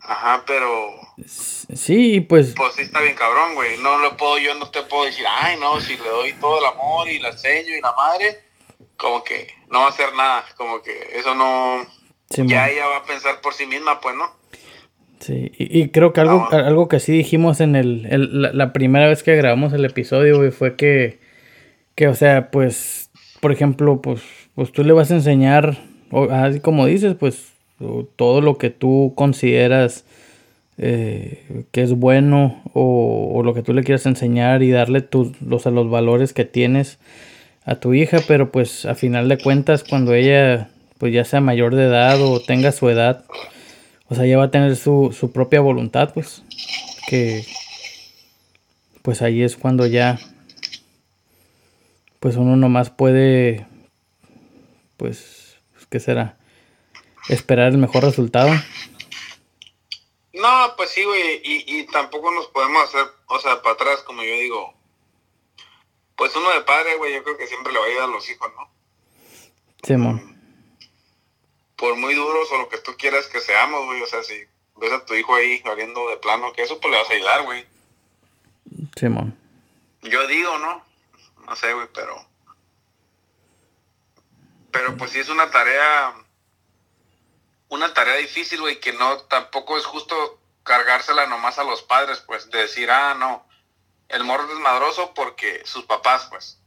Ajá, 0.00 0.44
pero 0.46 1.06
Sí, 1.24 2.20
pues 2.20 2.52
pues 2.54 2.74
sí 2.74 2.82
está 2.82 3.00
bien 3.00 3.14
cabrón, 3.14 3.54
güey. 3.54 3.78
No 3.78 3.98
lo 3.98 4.16
puedo, 4.16 4.38
yo 4.38 4.54
no 4.54 4.70
te 4.70 4.82
puedo 4.82 5.04
decir, 5.04 5.24
ay, 5.28 5.58
no, 5.58 5.80
si 5.80 5.96
le 5.96 6.08
doy 6.08 6.32
todo 6.34 6.58
el 6.58 6.66
amor 6.66 7.08
y 7.08 7.18
la 7.18 7.30
enseño 7.30 7.74
y 7.74 7.80
la 7.80 7.92
madre, 7.92 8.44
como 8.96 9.24
que 9.24 9.54
no 9.68 9.80
va 9.80 9.86
a 9.86 9.90
hacer 9.90 10.12
nada, 10.14 10.44
como 10.56 10.82
que 10.82 11.10
eso 11.14 11.34
no, 11.34 11.86
Simón. 12.28 12.48
ya 12.48 12.68
ella 12.68 12.86
va 12.86 12.98
a 12.98 13.04
pensar 13.04 13.40
por 13.40 13.54
sí 13.54 13.66
misma, 13.66 14.00
pues, 14.00 14.14
¿no? 14.14 14.30
Sí, 15.18 15.50
y, 15.58 15.80
y 15.82 15.88
creo 15.88 16.12
que 16.12 16.20
algo, 16.20 16.46
Ah. 16.52 16.58
algo 16.66 16.88
que 16.88 17.00
sí 17.00 17.12
dijimos 17.12 17.60
en 17.60 17.74
el, 17.76 18.06
el- 18.10 18.42
la, 18.42 18.52
la 18.52 18.72
primera 18.72 19.08
vez 19.08 19.22
que 19.22 19.34
grabamos 19.36 19.72
el 19.72 19.84
episodio, 19.84 20.36
güey, 20.38 20.50
fue 20.50 20.76
que, 20.76 21.18
que, 21.94 22.08
o 22.08 22.14
sea, 22.14 22.50
pues, 22.50 23.10
por 23.40 23.50
ejemplo, 23.52 24.00
pues, 24.02 24.20
pues 24.54 24.72
tú 24.72 24.84
le 24.84 24.92
vas 24.92 25.10
a 25.10 25.14
enseñar, 25.14 25.78
o- 26.10 26.30
así 26.30 26.60
como 26.60 26.86
dices, 26.86 27.14
pues, 27.18 27.52
todo 28.16 28.40
lo 28.40 28.56
que 28.58 28.70
tú 28.70 29.12
consideras 29.16 30.04
eh, 30.78 31.64
que 31.72 31.82
es 31.82 31.92
bueno 31.94 32.62
o, 32.74 33.32
o 33.34 33.42
lo 33.42 33.54
que 33.54 33.62
tú 33.62 33.72
le 33.72 33.82
quieras 33.82 34.04
enseñar 34.06 34.62
y 34.62 34.70
darle 34.70 35.00
tus, 35.00 35.40
los, 35.40 35.66
a 35.66 35.70
los 35.70 35.88
valores 35.90 36.32
que 36.34 36.44
tienes 36.44 36.98
a 37.64 37.76
tu 37.76 37.94
hija, 37.94 38.18
pero 38.28 38.50
pues 38.52 38.84
a 38.86 38.94
final 38.94 39.28
de 39.28 39.38
cuentas 39.38 39.84
cuando 39.84 40.12
ella 40.14 40.68
pues 40.98 41.12
ya 41.14 41.24
sea 41.24 41.40
mayor 41.40 41.74
de 41.74 41.84
edad 41.84 42.20
o 42.22 42.40
tenga 42.40 42.72
su 42.72 42.88
edad, 42.90 43.24
o 44.08 44.14
sea, 44.14 44.24
ella 44.24 44.38
va 44.38 44.44
a 44.44 44.50
tener 44.50 44.76
su, 44.76 45.14
su 45.18 45.32
propia 45.32 45.60
voluntad, 45.60 46.12
pues. 46.14 46.42
Que. 47.08 47.44
Pues 49.02 49.22
ahí 49.22 49.42
es 49.42 49.56
cuando 49.56 49.86
ya. 49.86 50.18
Pues 52.20 52.36
uno 52.36 52.56
nomás 52.56 52.90
puede. 52.90 53.66
Pues. 54.96 55.58
pues, 55.72 55.86
¿Qué 55.86 56.00
será? 56.00 56.38
Esperar 57.28 57.72
el 57.72 57.78
mejor 57.78 58.04
resultado. 58.04 58.50
No, 60.32 60.74
pues 60.76 60.90
sí, 60.90 61.02
güey, 61.02 61.40
y, 61.42 61.64
y 61.66 61.86
tampoco 61.86 62.30
nos 62.30 62.46
podemos 62.48 62.84
hacer, 62.84 63.06
o 63.26 63.38
sea, 63.40 63.62
para 63.62 63.74
atrás, 63.74 64.02
como 64.02 64.22
yo 64.22 64.34
digo. 64.34 64.74
Pues 66.14 66.36
uno 66.36 66.50
de 66.50 66.60
padre, 66.60 66.96
güey, 66.96 67.14
yo 67.14 67.24
creo 67.24 67.36
que 67.38 67.46
siempre 67.46 67.72
le 67.72 67.78
va 67.78 67.86
a 67.86 67.88
ayudar 67.88 68.04
a 68.04 68.12
los 68.12 68.30
hijos, 68.30 68.50
¿no? 68.56 68.68
Simón. 69.82 70.35
Por 71.76 71.96
muy 71.96 72.14
duros 72.14 72.50
o 72.52 72.58
lo 72.58 72.68
que 72.68 72.78
tú 72.78 72.96
quieras 72.96 73.26
que 73.26 73.40
seamos, 73.40 73.84
güey, 73.86 74.02
o 74.02 74.06
sea, 74.06 74.22
si 74.22 74.34
ves 74.76 74.92
a 74.92 75.04
tu 75.04 75.14
hijo 75.14 75.34
ahí 75.34 75.60
valiendo 75.62 76.08
de 76.08 76.16
plano, 76.16 76.52
que 76.52 76.62
eso 76.62 76.80
pues 76.80 76.90
le 76.90 76.98
vas 76.98 77.10
a 77.10 77.12
ayudar, 77.12 77.42
güey. 77.44 77.66
Simón. 78.96 79.38
Yo 80.02 80.26
digo, 80.26 80.58
¿no? 80.58 80.84
No 81.46 81.56
sé, 81.56 81.72
güey, 81.72 81.88
pero... 81.92 82.16
Pero 84.70 84.96
pues 84.96 85.10
sí 85.12 85.20
es 85.20 85.28
una 85.28 85.50
tarea... 85.50 86.14
Una 87.68 87.92
tarea 87.92 88.16
difícil, 88.16 88.60
güey, 88.60 88.78
que 88.80 88.92
no 88.92 89.18
tampoco 89.22 89.76
es 89.76 89.84
justo 89.84 90.40
cargársela 90.62 91.26
nomás 91.26 91.58
a 91.58 91.64
los 91.64 91.82
padres, 91.82 92.20
pues, 92.20 92.50
de 92.50 92.58
decir, 92.58 92.90
ah, 92.90 93.14
no, 93.14 93.46
el 94.08 94.24
morro 94.24 94.44
es 94.44 94.50
desmadroso 94.50 95.14
porque 95.14 95.62
sus 95.64 95.84
papás, 95.84 96.26
pues. 96.30 96.58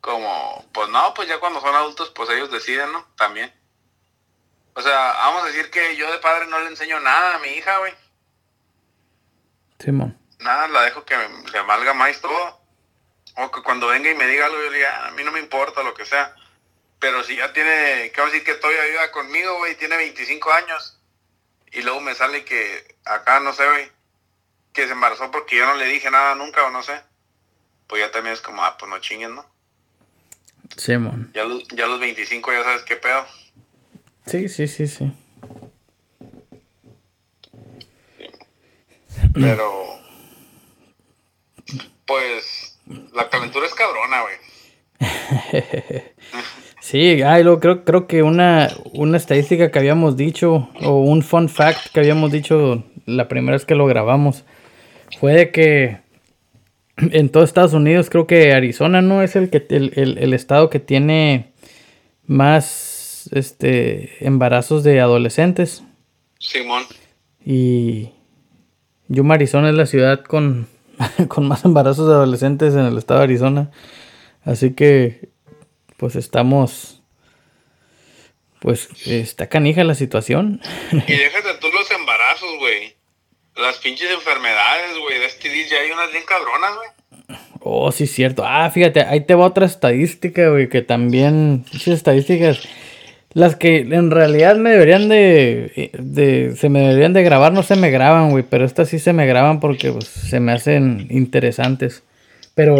Como, 0.00 0.64
pues 0.72 0.88
no, 0.88 1.14
pues 1.14 1.28
ya 1.28 1.38
cuando 1.40 1.60
son 1.60 1.74
adultos, 1.74 2.10
pues 2.10 2.28
ellos 2.30 2.50
deciden, 2.50 2.92
¿no? 2.92 3.06
También. 3.16 3.52
O 4.74 4.82
sea, 4.82 5.12
vamos 5.14 5.44
a 5.44 5.46
decir 5.46 5.70
que 5.70 5.96
yo 5.96 6.10
de 6.10 6.18
padre 6.18 6.46
no 6.46 6.58
le 6.60 6.68
enseño 6.68 6.98
nada 7.00 7.36
a 7.36 7.38
mi 7.38 7.48
hija, 7.48 7.78
güey. 7.78 7.94
Simón. 9.78 10.18
Nada, 10.40 10.68
la 10.68 10.82
dejo 10.82 11.04
que 11.04 11.16
le 11.16 11.60
valga 11.62 11.94
más 11.94 12.20
todo. 12.20 12.60
O 13.36 13.50
que 13.50 13.62
cuando 13.62 13.88
venga 13.88 14.10
y 14.10 14.14
me 14.14 14.26
diga 14.26 14.46
algo, 14.46 14.58
yo 14.62 14.70
le 14.70 14.76
diga, 14.78 14.96
"Ah, 15.04 15.08
a 15.08 15.10
mí 15.12 15.24
no 15.24 15.32
me 15.32 15.40
importa 15.40 15.82
lo 15.82 15.94
que 15.94 16.04
sea. 16.06 16.34
Pero 17.00 17.22
si 17.24 17.36
ya 17.36 17.52
tiene, 17.52 18.10
que 18.12 18.20
vamos 18.20 18.30
a 18.32 18.38
decir 18.38 18.44
que 18.44 18.54
todavía 18.60 18.84
viva 18.84 19.10
conmigo, 19.10 19.56
güey, 19.58 19.74
tiene 19.76 19.96
25 19.96 20.52
años. 20.52 20.98
Y 21.72 21.82
luego 21.82 22.00
me 22.00 22.14
sale 22.14 22.44
que 22.44 22.96
acá, 23.04 23.40
no 23.40 23.52
sé, 23.52 23.66
güey, 23.68 23.90
que 24.72 24.86
se 24.86 24.92
embarazó 24.92 25.30
porque 25.30 25.56
yo 25.56 25.66
no 25.66 25.74
le 25.74 25.86
dije 25.86 26.10
nada 26.10 26.34
nunca 26.34 26.64
o 26.64 26.70
no 26.70 26.82
sé. 26.82 27.00
Pues 27.88 28.00
ya 28.00 28.10
también 28.10 28.34
es 28.34 28.40
como, 28.40 28.64
ah, 28.64 28.76
pues 28.78 28.88
no 28.88 28.98
chinguen, 29.00 29.34
¿no? 29.34 29.44
Simón. 30.76 31.30
Ya, 31.34 31.44
los- 31.44 31.66
ya 31.68 31.84
a 31.84 31.88
los 31.88 32.00
25 32.00 32.52
ya 32.52 32.62
sabes 32.64 32.82
qué 32.84 32.96
pedo. 32.96 33.26
Sí, 34.26 34.48
sí, 34.48 34.66
sí, 34.66 34.86
sí. 34.86 35.12
Pero, 39.32 39.70
pues, 42.06 42.78
la 43.14 43.28
calentura 43.28 43.66
es 43.66 43.74
cabrona, 43.74 44.22
güey. 44.22 44.34
Sí, 46.80 47.22
ay, 47.22 47.42
lo, 47.44 47.60
creo, 47.60 47.82
creo 47.82 48.06
que 48.06 48.22
una, 48.22 48.68
una 48.92 49.16
estadística 49.16 49.70
que 49.70 49.78
habíamos 49.78 50.18
dicho, 50.18 50.68
o 50.82 50.98
un 51.00 51.22
fun 51.22 51.48
fact 51.48 51.90
que 51.94 52.00
habíamos 52.00 52.30
dicho 52.30 52.84
la 53.06 53.26
primera 53.26 53.54
vez 53.56 53.64
que 53.64 53.74
lo 53.74 53.86
grabamos, 53.86 54.44
fue 55.18 55.32
de 55.32 55.50
que 55.50 55.96
en 56.98 57.30
todo 57.30 57.42
Estados 57.42 57.72
Unidos, 57.72 58.10
creo 58.10 58.26
que 58.26 58.52
Arizona 58.52 59.00
no 59.00 59.22
es 59.22 59.34
el 59.34 59.48
que 59.48 59.64
el, 59.70 59.92
el- 59.96 60.18
el 60.18 60.34
estado 60.34 60.68
que 60.68 60.78
tiene 60.78 61.54
más 62.26 62.66
este 63.34 64.24
embarazos 64.26 64.84
de 64.84 65.00
adolescentes. 65.00 65.82
Simón. 66.38 66.84
Y, 67.44 68.10
Yuma, 69.08 69.34
Arizona 69.34 69.68
es 69.68 69.74
la 69.74 69.86
ciudad 69.86 70.24
con, 70.24 70.68
con 71.28 71.46
más 71.46 71.64
embarazos 71.64 72.08
de 72.08 72.14
adolescentes 72.14 72.74
en 72.74 72.86
el 72.86 72.98
estado 72.98 73.20
de 73.20 73.24
Arizona. 73.24 73.70
Así 74.44 74.74
que, 74.74 75.28
pues 75.96 76.16
estamos, 76.16 77.02
pues 78.60 78.88
está 79.06 79.48
canija 79.48 79.84
la 79.84 79.94
situación. 79.94 80.60
Y 80.92 81.16
déjate 81.16 81.54
tú 81.60 81.68
los 81.72 81.90
embarazos, 81.90 82.58
güey. 82.58 82.94
Las 83.56 83.78
pinches 83.78 84.10
enfermedades, 84.10 84.98
güey, 84.98 85.20
de 85.20 85.30
STD 85.30 85.70
ya 85.70 85.78
hay 85.78 85.90
unas 85.90 86.10
bien 86.10 86.24
cabronas, 86.26 86.74
güey. 86.76 87.38
Oh, 87.60 87.90
sí, 87.92 88.06
cierto. 88.06 88.42
Ah, 88.44 88.70
fíjate, 88.70 89.00
ahí 89.02 89.24
te 89.24 89.34
va 89.34 89.46
otra 89.46 89.64
estadística, 89.64 90.50
güey, 90.50 90.68
que 90.68 90.82
también, 90.82 91.64
muchas 91.72 91.94
estadísticas, 91.94 92.60
las 93.34 93.56
que 93.56 93.78
en 93.78 94.10
realidad 94.12 94.56
me 94.56 94.70
deberían 94.70 95.08
de, 95.08 95.90
de, 95.98 96.54
se 96.56 96.68
me 96.68 96.80
deberían 96.80 97.12
de 97.12 97.24
grabar, 97.24 97.52
no 97.52 97.64
se 97.64 97.74
me 97.74 97.90
graban, 97.90 98.30
güey, 98.30 98.44
pero 98.48 98.64
estas 98.64 98.88
sí 98.88 99.00
se 99.00 99.12
me 99.12 99.26
graban 99.26 99.58
porque 99.58 99.90
pues, 99.90 100.06
se 100.06 100.38
me 100.38 100.52
hacen 100.52 101.08
interesantes. 101.10 102.04
Pero 102.54 102.76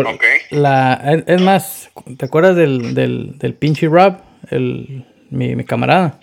la, 0.50 1.22
es, 1.26 1.40
más, 1.40 1.90
¿te 2.16 2.26
acuerdas 2.26 2.54
del, 2.54 2.94
del, 2.94 3.36
del 3.38 3.54
pinche 3.54 3.88
Rob? 3.88 4.18
El, 4.48 5.04
mi, 5.30 5.56
mi 5.56 5.64
camarada. 5.64 6.20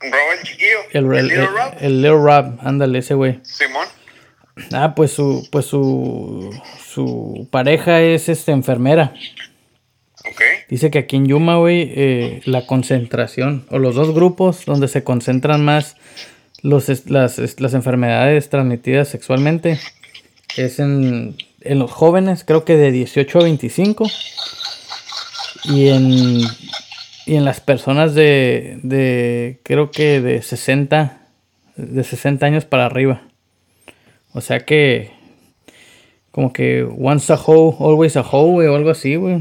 Rob 0.00 0.38
el 0.38 0.42
chiquillo. 0.42 0.78
El, 0.92 1.04
el, 1.14 1.28
Little 1.28 1.46
Rob. 1.46 1.74
El, 1.80 2.02
Little 2.02 2.16
Rob, 2.16 2.58
ándale, 2.60 3.00
ese 3.00 3.12
güey. 3.12 3.40
Simón. 3.42 3.86
Ah, 4.72 4.94
pues 4.94 5.10
su, 5.10 5.46
pues 5.52 5.66
su, 5.66 6.50
su 6.86 7.48
pareja 7.50 8.00
es 8.00 8.30
este 8.30 8.52
enfermera. 8.52 9.12
Dice 10.68 10.90
que 10.90 10.98
aquí 10.98 11.16
en 11.16 11.26
Yuma, 11.26 11.56
güey, 11.56 11.92
eh, 11.94 12.40
la 12.46 12.66
concentración, 12.66 13.66
o 13.70 13.78
los 13.78 13.94
dos 13.94 14.14
grupos 14.14 14.64
donde 14.64 14.88
se 14.88 15.04
concentran 15.04 15.64
más 15.64 15.96
las, 16.62 16.88
enfermedades 17.74 18.48
transmitidas 18.48 19.08
sexualmente, 19.08 19.78
es 20.56 20.78
en, 20.78 21.36
los 21.60 21.90
jóvenes, 21.90 22.44
creo 22.44 22.64
que 22.64 22.76
de 22.76 22.90
18 22.90 23.38
a 23.38 23.42
25, 23.42 24.06
y 25.64 25.88
en, 25.88 26.40
y 27.26 27.36
en 27.36 27.44
las 27.44 27.60
personas 27.60 28.14
de, 28.14 28.78
de, 28.82 29.60
creo 29.62 29.90
que 29.90 30.20
de 30.20 30.42
60, 30.42 31.20
de 31.76 32.04
60 32.04 32.46
años 32.46 32.64
para 32.64 32.86
arriba. 32.86 33.22
O 34.32 34.40
sea 34.40 34.60
que, 34.60 35.10
como 36.30 36.52
que 36.52 36.82
once 36.82 37.32
a 37.32 37.36
hoe, 37.36 37.76
always 37.78 38.16
a 38.16 38.22
hoe, 38.22 38.50
güey, 38.50 38.68
o 38.68 38.74
algo 38.74 38.90
así, 38.90 39.16
güey. 39.16 39.38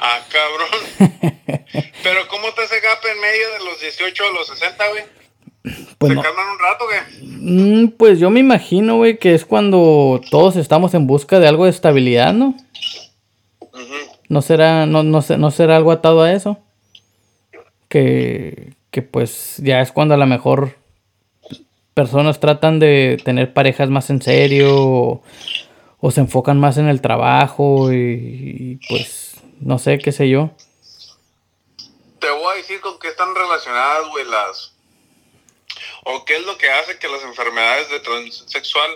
Ah, 0.00 0.20
cabrón. 0.30 1.10
Pero 2.02 2.28
¿cómo 2.28 2.52
te 2.54 2.62
hace 2.62 2.80
gap 2.80 2.98
en 3.12 3.20
medio 3.20 3.50
de 3.58 3.64
los 3.64 3.80
18 3.80 4.24
a 4.24 4.32
los 4.32 4.48
60, 4.48 4.88
güey? 4.88 5.04
Pues 5.98 6.10
¿Se 6.10 6.14
no. 6.16 6.22
calman 6.22 6.46
un 6.48 6.58
rato, 6.58 6.84
güey? 6.86 7.84
Mm, 7.84 7.88
pues 7.96 8.18
yo 8.18 8.30
me 8.30 8.40
imagino, 8.40 8.96
güey, 8.96 9.18
que 9.18 9.34
es 9.34 9.44
cuando 9.44 10.20
todos 10.30 10.56
estamos 10.56 10.94
en 10.94 11.06
busca 11.06 11.38
de 11.38 11.48
algo 11.48 11.64
de 11.64 11.70
estabilidad, 11.70 12.32
¿no? 12.32 12.54
Ujú. 13.60 13.94
¿No 14.28 14.42
será, 14.42 14.86
no, 14.86 15.02
no, 15.02 15.22
no 15.36 15.50
será 15.50 15.76
algo 15.76 15.92
atado 15.92 16.22
a 16.22 16.32
eso? 16.32 16.58
Que, 17.88 18.72
que 18.90 19.02
pues 19.02 19.56
ya 19.58 19.80
es 19.80 19.92
cuando 19.92 20.14
a 20.14 20.16
lo 20.18 20.26
mejor 20.26 20.76
personas 21.94 22.40
tratan 22.40 22.78
de 22.78 23.18
tener 23.24 23.52
parejas 23.52 23.90
más 23.90 24.08
en 24.10 24.22
serio 24.22 24.68
o, 24.76 25.22
o 25.98 26.10
se 26.10 26.20
enfocan 26.20 26.58
más 26.58 26.78
en 26.78 26.88
el 26.88 27.00
trabajo 27.00 27.92
y, 27.92 27.96
y, 27.96 28.80
pues 28.88 29.29
no 29.60 29.78
sé, 29.78 29.98
qué 29.98 30.10
sé 30.10 30.28
yo. 30.28 30.50
Te 32.18 32.30
voy 32.30 32.54
a 32.54 32.56
decir 32.56 32.80
con 32.80 32.98
qué 32.98 33.08
están 33.08 33.34
relacionadas, 33.34 34.08
güey, 34.08 34.24
las... 34.26 34.74
O 36.04 36.24
qué 36.24 36.36
es 36.36 36.46
lo 36.46 36.56
que 36.56 36.70
hace 36.70 36.98
que 36.98 37.08
las 37.08 37.22
enfermedades 37.22 37.90
de 37.90 38.00
transmisión 38.00 38.48
sexual 38.48 38.90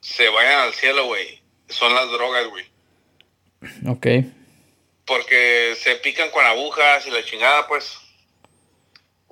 se 0.00 0.28
vayan 0.28 0.60
al 0.60 0.74
cielo, 0.74 1.06
güey. 1.06 1.40
Son 1.68 1.94
las 1.94 2.10
drogas, 2.10 2.46
güey. 2.48 2.64
Ok. 3.88 4.06
Porque 5.04 5.76
se 5.80 5.96
pican 5.96 6.30
con 6.30 6.44
agujas 6.44 7.06
y 7.06 7.10
la 7.10 7.24
chingada, 7.24 7.66
pues. 7.68 7.96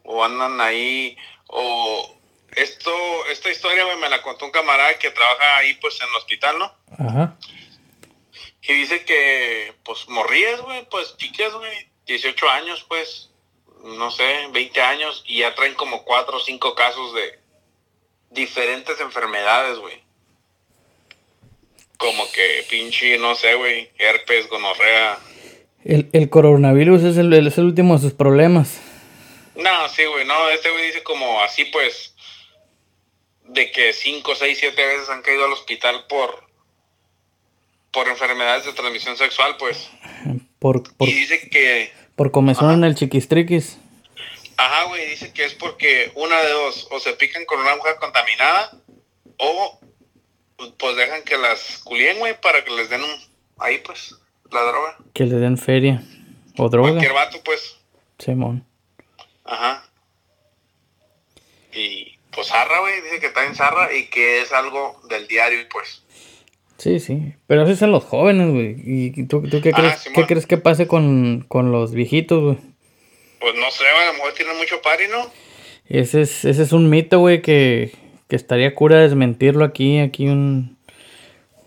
O 0.04 0.24
andan 0.24 0.60
ahí. 0.60 1.16
O 1.48 2.16
esto, 2.56 2.92
esta 3.30 3.50
historia, 3.50 3.84
güey, 3.84 3.98
me 3.98 4.08
la 4.08 4.22
contó 4.22 4.46
un 4.46 4.52
camarada 4.52 4.98
que 4.98 5.10
trabaja 5.10 5.58
ahí, 5.58 5.74
pues, 5.74 6.00
en 6.00 6.08
el 6.08 6.14
hospital, 6.14 6.58
¿no? 6.58 6.74
Ajá. 6.96 7.36
Y 8.66 8.72
dice 8.72 9.04
que, 9.04 9.74
pues, 9.84 10.08
morrías, 10.08 10.60
güey, 10.62 10.86
pues, 10.88 11.16
chicas, 11.18 11.52
güey, 11.52 11.88
18 12.06 12.48
años, 12.48 12.84
pues, 12.88 13.30
no 13.84 14.10
sé, 14.10 14.48
20 14.52 14.80
años, 14.80 15.22
y 15.26 15.40
ya 15.40 15.54
traen 15.54 15.74
como 15.74 16.02
4 16.04 16.36
o 16.36 16.40
5 16.40 16.74
casos 16.74 17.14
de 17.14 17.38
diferentes 18.30 18.98
enfermedades, 19.00 19.78
güey. 19.78 20.02
Como 21.98 22.30
que 22.32 22.64
pinche, 22.70 23.18
no 23.18 23.34
sé, 23.34 23.54
güey, 23.54 23.90
herpes, 23.98 24.48
gonorrea. 24.48 25.18
El, 25.84 26.08
el 26.14 26.30
coronavirus 26.30 27.02
es 27.02 27.16
el, 27.18 27.32
es 27.34 27.58
el 27.58 27.64
último 27.64 27.94
de 27.94 28.00
sus 28.00 28.14
problemas. 28.14 28.80
No, 29.56 29.88
sí, 29.90 30.04
güey, 30.06 30.24
no, 30.24 30.48
este 30.48 30.70
güey 30.70 30.86
dice 30.86 31.02
como 31.02 31.42
así, 31.42 31.66
pues, 31.66 32.14
de 33.44 33.70
que 33.70 33.92
5, 33.92 34.34
6, 34.34 34.58
7 34.58 34.86
veces 34.86 35.10
han 35.10 35.20
caído 35.20 35.44
al 35.44 35.52
hospital 35.52 36.06
por, 36.08 36.43
por 37.94 38.08
enfermedades 38.08 38.66
de 38.66 38.72
transmisión 38.72 39.16
sexual, 39.16 39.56
pues. 39.56 39.88
Por, 40.58 40.82
por, 40.96 41.08
Y 41.08 41.12
dice 41.12 41.48
que 41.48 41.92
por 42.16 42.30
comezón 42.30 42.72
en 42.72 42.84
el 42.84 42.94
chiquistriquis. 42.94 43.78
Ajá, 44.56 44.84
güey, 44.84 45.10
dice 45.10 45.32
que 45.32 45.44
es 45.44 45.54
porque 45.54 46.12
una 46.14 46.40
de 46.42 46.50
dos, 46.50 46.88
o 46.90 47.00
se 47.00 47.12
pican 47.14 47.44
con 47.44 47.60
una 47.60 47.72
aguja 47.72 47.96
contaminada, 47.96 48.72
o 49.38 49.80
pues 50.78 50.96
dejan 50.96 51.22
que 51.22 51.38
las 51.38 51.78
culien, 51.78 52.18
güey, 52.18 52.40
para 52.40 52.64
que 52.64 52.70
les 52.70 52.88
den 52.88 53.02
un, 53.02 53.10
ahí 53.58 53.78
pues, 53.78 54.14
la 54.50 54.62
droga. 54.62 54.96
Que 55.12 55.24
le 55.24 55.36
den 55.36 55.58
feria. 55.58 56.02
O 56.56 56.68
droga. 56.68 56.90
Cualquier 56.90 57.12
vato, 57.12 57.42
pues, 57.44 57.78
Simón. 58.18 58.66
ajá. 59.44 59.88
Y 61.72 62.16
pues 62.30 62.48
zarra, 62.48 62.80
güey, 62.80 63.00
dice 63.00 63.18
que 63.18 63.26
está 63.26 63.44
en 63.44 63.56
zarra 63.56 63.92
y 63.92 64.06
que 64.06 64.40
es 64.40 64.52
algo 64.52 65.00
del 65.08 65.26
diario, 65.26 65.58
pues. 65.68 66.03
Sí, 66.78 66.98
sí. 67.00 67.34
Pero 67.46 67.62
eso 67.62 67.72
es 67.72 67.82
en 67.82 67.92
los 67.92 68.04
jóvenes, 68.04 68.50
güey. 68.50 68.76
¿Y 68.84 69.10
tú, 69.26 69.42
tú 69.48 69.60
qué, 69.62 69.70
Ah, 69.74 69.78
crees, 69.78 69.98
Simón. 70.00 70.14
qué 70.14 70.26
crees 70.26 70.46
que 70.46 70.56
pase 70.56 70.86
con, 70.86 71.44
con 71.48 71.70
los 71.72 71.92
viejitos, 71.92 72.42
güey? 72.42 72.56
Pues 73.40 73.54
no 73.54 73.70
sé, 73.70 73.84
a 73.86 74.06
lo 74.06 74.12
mejor 74.14 74.32
tienen 74.34 74.56
mucho 74.56 74.80
party, 74.82 75.04
¿no? 75.10 75.30
Ese 75.88 76.22
es, 76.22 76.44
ese 76.44 76.62
es 76.62 76.72
un 76.72 76.88
mito, 76.90 77.18
güey, 77.20 77.42
que, 77.42 77.92
que 78.28 78.36
estaría 78.36 78.74
cura 78.74 79.00
desmentirlo 79.00 79.64
aquí, 79.64 79.98
aquí 79.98 80.28
un... 80.28 80.78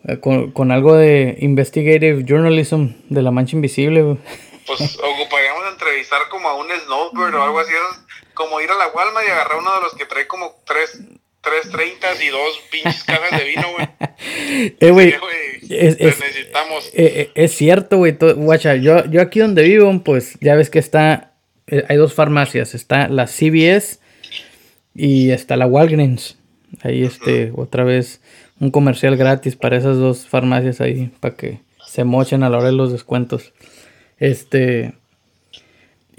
eh, 0.08 0.20
Con, 0.20 0.52
con 0.52 0.72
algo 0.72 0.96
de 0.96 1.38
investigative 1.40 2.24
journalism 2.28 2.88
de 3.10 3.22
la 3.22 3.32
mancha 3.32 3.56
invisible, 3.56 4.02
güey. 4.02 4.18
Pues 4.66 4.98
ocuparíamos 4.98 5.64
entrevistar 5.72 6.22
como 6.30 6.50
a 6.50 6.56
un 6.56 6.68
snowbird 6.86 7.36
o 7.36 7.44
algo 7.44 7.60
así, 7.60 7.72
como 8.34 8.60
ir 8.60 8.70
a 8.70 8.76
la 8.76 8.88
Walmart 8.90 9.26
y 9.26 9.32
agarrar 9.32 9.60
uno 9.60 9.74
de 9.76 9.82
los 9.82 9.94
que 9.96 10.06
trae 10.06 10.28
como 10.28 10.56
tres, 10.66 11.00
tres 11.50 11.72
treintas 11.72 12.24
y 12.24 12.28
dos 12.30 12.60
pinches 12.72 13.04
cajas 13.04 13.40
de 13.40 13.46
vino, 13.46 13.68
güey. 13.74 13.88
Eh, 14.80 14.92
güey. 14.92 15.12
Sí, 15.62 15.68
es- 15.78 16.00
necesitamos. 16.00 16.88
Eh, 16.94 17.14
eh, 17.16 17.32
es 17.36 17.52
cierto, 17.56 17.98
güey. 17.98 18.18
Guacha, 18.36 18.76
yo, 18.76 19.06
yo 19.06 19.22
aquí 19.22 19.40
donde 19.40 19.64
vivo, 19.64 20.02
pues 20.04 20.38
ya 20.42 20.56
ves 20.56 20.70
que 20.70 20.80
está. 20.80 21.34
eh, 21.68 21.84
hay 21.88 21.98
dos 21.98 22.14
farmacias. 22.14 22.74
Está 22.74 23.08
la 23.10 23.28
CVS 23.28 24.00
y 24.96 25.30
está 25.32 25.56
la 25.58 25.68
Walgreens. 25.68 26.38
Ahí, 26.82 27.04
este, 27.04 27.52
otra 27.56 27.84
vez, 27.84 28.22
un 28.60 28.72
comercial 28.72 29.16
gratis 29.18 29.56
para 29.56 29.78
esas 29.78 29.98
dos 29.98 30.28
farmacias 30.28 30.82
ahí, 30.82 31.12
para 31.20 31.36
que 31.36 31.60
se 31.86 32.04
mochen 32.04 32.44
a 32.44 32.50
la 32.50 32.58
hora 32.58 32.68
de 32.68 32.74
los 32.74 32.92
descuentos. 32.92 33.54
Este. 34.18 34.94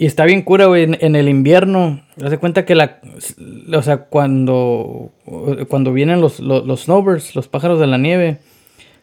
Y 0.01 0.07
está 0.07 0.25
bien 0.25 0.43
cura, 0.43 0.67
güey, 0.67 0.85
en, 0.85 0.97
en 1.01 1.17
el 1.17 1.29
invierno. 1.29 2.01
Haz 2.23 2.31
de 2.31 2.39
cuenta 2.39 2.65
que 2.65 2.77
la. 2.77 3.01
O 3.75 3.83
sea, 3.83 4.05
cuando. 4.05 5.11
Cuando 5.69 5.93
vienen 5.93 6.21
los, 6.21 6.39
los, 6.39 6.65
los 6.65 6.83
snowbirds, 6.85 7.35
los 7.35 7.49
pájaros 7.49 7.81
de 7.81 7.89
la 7.89 7.99
nieve. 7.99 8.39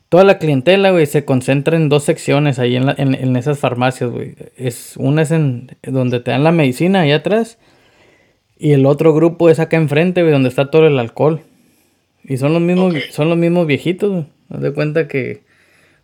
Toda 0.08 0.24
la 0.24 0.38
clientela, 0.38 0.92
güey, 0.92 1.06
se 1.08 1.26
concentra 1.26 1.76
en 1.76 1.90
dos 1.90 2.04
secciones 2.04 2.60
ahí 2.60 2.76
en, 2.78 2.86
la- 2.86 2.96
en, 2.98 3.14
en 3.16 3.36
esas 3.36 3.60
farmacias, 3.60 4.10
güey. 4.10 4.36
Es, 4.56 4.96
una 4.98 5.24
es 5.24 5.32
en 5.32 5.72
donde 5.84 6.22
te 6.22 6.32
dan 6.32 6.44
la 6.46 6.52
medicina, 6.54 7.02
ahí 7.02 7.12
atrás. 7.12 7.58
Y 8.58 8.72
el 8.72 8.86
otro 8.86 9.14
grupo 9.14 9.50
es 9.50 9.60
acá 9.60 9.76
enfrente, 9.76 10.22
güey, 10.22 10.32
donde 10.32 10.48
está 10.48 10.72
todo 10.72 10.88
el 10.88 10.98
alcohol. 10.98 11.42
Y 12.24 12.38
son 12.38 12.54
los 12.54 12.62
mismos, 12.62 12.94
son 13.12 13.28
los 13.30 13.38
mismos 13.38 13.68
viejitos, 13.68 14.12
güey. 14.12 14.26
Haz 14.50 14.62
de 14.62 14.72
cuenta 14.74 15.08
que 15.10 15.44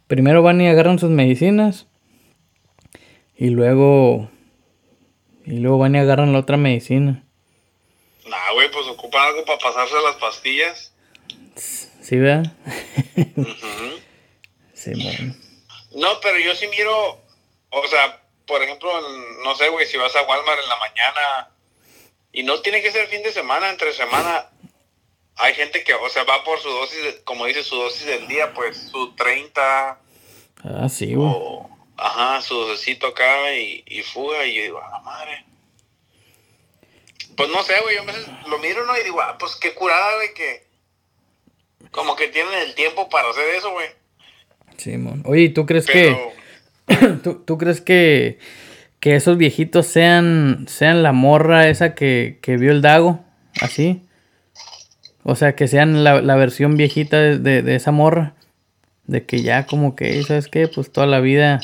primero 0.08 0.42
van 0.44 0.60
y 0.60 0.68
agarran 0.68 1.00
sus 1.00 1.12
medicinas. 1.12 1.88
Y 3.38 3.52
luego. 3.52 4.30
Y 5.46 5.58
luego 5.58 5.78
van 5.78 5.96
y 5.96 6.00
agarran 6.00 6.34
la 6.34 6.40
otra 6.40 6.58
medicina. 6.58 7.24
Nah, 8.28 8.52
güey, 8.54 8.72
pues 8.72 8.88
ocupan 8.88 9.28
algo 9.28 9.46
para 9.46 9.60
pasarse 9.60 9.96
las 10.04 10.16
pastillas. 10.16 10.94
¿Sí, 11.56 12.18
verdad? 12.18 12.52
Sí, 14.74 14.92
bueno. 14.96 15.36
No, 15.96 16.20
pero 16.22 16.40
yo 16.40 16.56
sí 16.56 16.68
miro, 16.68 17.22
o 17.70 17.88
sea, 17.88 18.22
por 18.46 18.64
ejemplo, 18.64 18.90
no 19.44 19.56
sé, 19.56 19.70
güey, 19.70 19.86
si 19.86 19.98
vas 19.98 20.16
a 20.16 20.24
Walmart 20.24 20.60
en 20.62 20.70
la 20.70 20.78
mañana 20.78 21.50
y 22.32 22.44
no 22.44 22.62
tiene 22.62 22.82
que 22.82 22.92
ser 22.92 23.08
fin 23.08 23.24
de 23.24 23.32
semana, 23.32 23.70
entre 23.70 23.94
semana, 23.94 24.50
hay 25.36 25.54
gente 25.54 25.84
que, 25.84 25.94
o 25.94 26.10
sea, 26.10 26.24
va 26.24 26.44
por 26.44 26.60
su 26.60 26.70
dosis, 26.70 27.22
como 27.24 27.46
dice, 27.46 27.64
su 27.64 27.76
dosis 27.76 28.06
del 28.06 28.28
día, 28.28 28.54
pues 28.54 28.90
su 28.92 29.14
30. 29.16 30.00
Ah, 30.64 30.90
sí, 30.90 31.14
güey. 31.16 31.32
Ajá, 32.04 32.42
su 32.42 32.56
dosecito 32.56 33.08
acá 33.08 33.54
y, 33.54 33.84
y 33.86 34.02
fuga. 34.02 34.44
Y 34.48 34.56
yo 34.56 34.64
digo, 34.64 34.84
a 34.84 34.90
la 34.90 35.00
madre. 35.02 35.46
Pues 37.38 37.50
no 37.50 37.62
sé, 37.62 37.74
güey, 37.84 37.96
yo 37.96 38.02
a 38.02 38.06
veces 38.06 38.28
lo 38.48 38.58
miro, 38.58 38.86
¿no? 38.88 38.98
Y 38.98 39.04
digo, 39.04 39.22
ah, 39.22 39.38
pues 39.38 39.56
qué 39.56 39.76
curada, 39.76 40.16
güey, 40.16 40.34
que 40.34 40.66
como 41.92 42.16
que 42.16 42.28
tienen 42.30 42.54
el 42.54 42.74
tiempo 42.74 43.08
para 43.08 43.30
hacer 43.30 43.44
eso, 43.56 43.72
güey. 43.72 43.88
Sí, 44.78 44.98
mon. 44.98 45.22
Oye, 45.28 45.50
¿tú 45.50 45.68
crees 45.68 45.86
que... 45.86 46.18
¿tú, 47.24 47.36
¿tú, 47.46 47.60
crees 47.60 47.82
que, 47.82 48.40
que 49.00 49.16
esos 49.16 49.38
viejitos 49.38 49.86
sean, 49.86 50.66
sean 50.68 51.04
la 51.04 51.12
morra 51.12 51.70
esa 51.70 51.94
que, 51.94 52.40
que 52.42 52.58
vio 52.58 52.72
el 52.72 52.82
Dago? 52.82 53.24
¿Así? 53.62 54.02
O 55.24 55.36
sea, 55.36 55.56
que 55.56 55.68
sean 55.68 56.04
la, 56.04 56.20
la 56.22 56.36
versión 56.36 56.78
viejita 56.78 57.20
de, 57.20 57.38
de, 57.38 57.62
de, 57.62 57.76
esa 57.76 57.92
morra. 57.92 58.34
De 59.06 59.24
que 59.26 59.44
ya 59.44 59.68
como 59.68 59.96
que, 59.96 60.24
¿sabes 60.24 60.48
qué? 60.48 60.68
Pues 60.68 60.92
toda 60.92 61.06
la 61.06 61.20
vida 61.20 61.62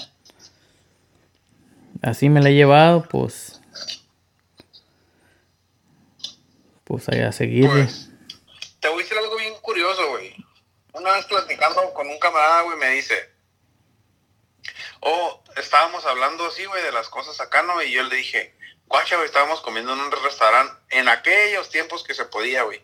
así 2.01 2.29
me 2.29 2.41
la 2.41 2.49
he 2.49 2.53
llevado, 2.53 3.03
pues 3.03 3.57
pues 6.87 7.09
ahí 7.09 7.19
a 7.19 7.31
seguir. 7.31 7.69
Pues, 7.69 8.09
te 8.79 8.87
voy 8.87 8.99
a 8.99 9.03
decir 9.03 9.17
algo 9.17 9.35
bien 9.35 9.53
curioso, 9.61 10.09
güey. 10.09 10.33
Una 10.93 11.11
vez 11.11 11.25
platicando 11.25 11.93
con 11.93 12.07
un 12.07 12.17
camarada, 12.17 12.61
güey, 12.61 12.77
me 12.77 12.89
dice, 12.91 13.29
oh, 15.01 15.43
estábamos 15.57 16.05
hablando 16.05 16.45
así, 16.45 16.65
güey, 16.65 16.81
de 16.81 16.93
las 16.93 17.09
cosas 17.09 17.39
acá, 17.41 17.61
¿no? 17.61 17.81
Y 17.83 17.91
yo 17.91 18.03
le 18.03 18.15
dije, 18.15 18.55
guacha, 18.87 19.15
güey, 19.15 19.27
estábamos 19.27 19.59
comiendo 19.61 19.93
en 19.93 19.99
un 19.99 20.11
restaurante 20.11 20.73
en 20.89 21.09
aquellos 21.09 21.69
tiempos 21.69 22.03
que 22.03 22.13
se 22.13 22.25
podía, 22.25 22.63
güey. 22.63 22.81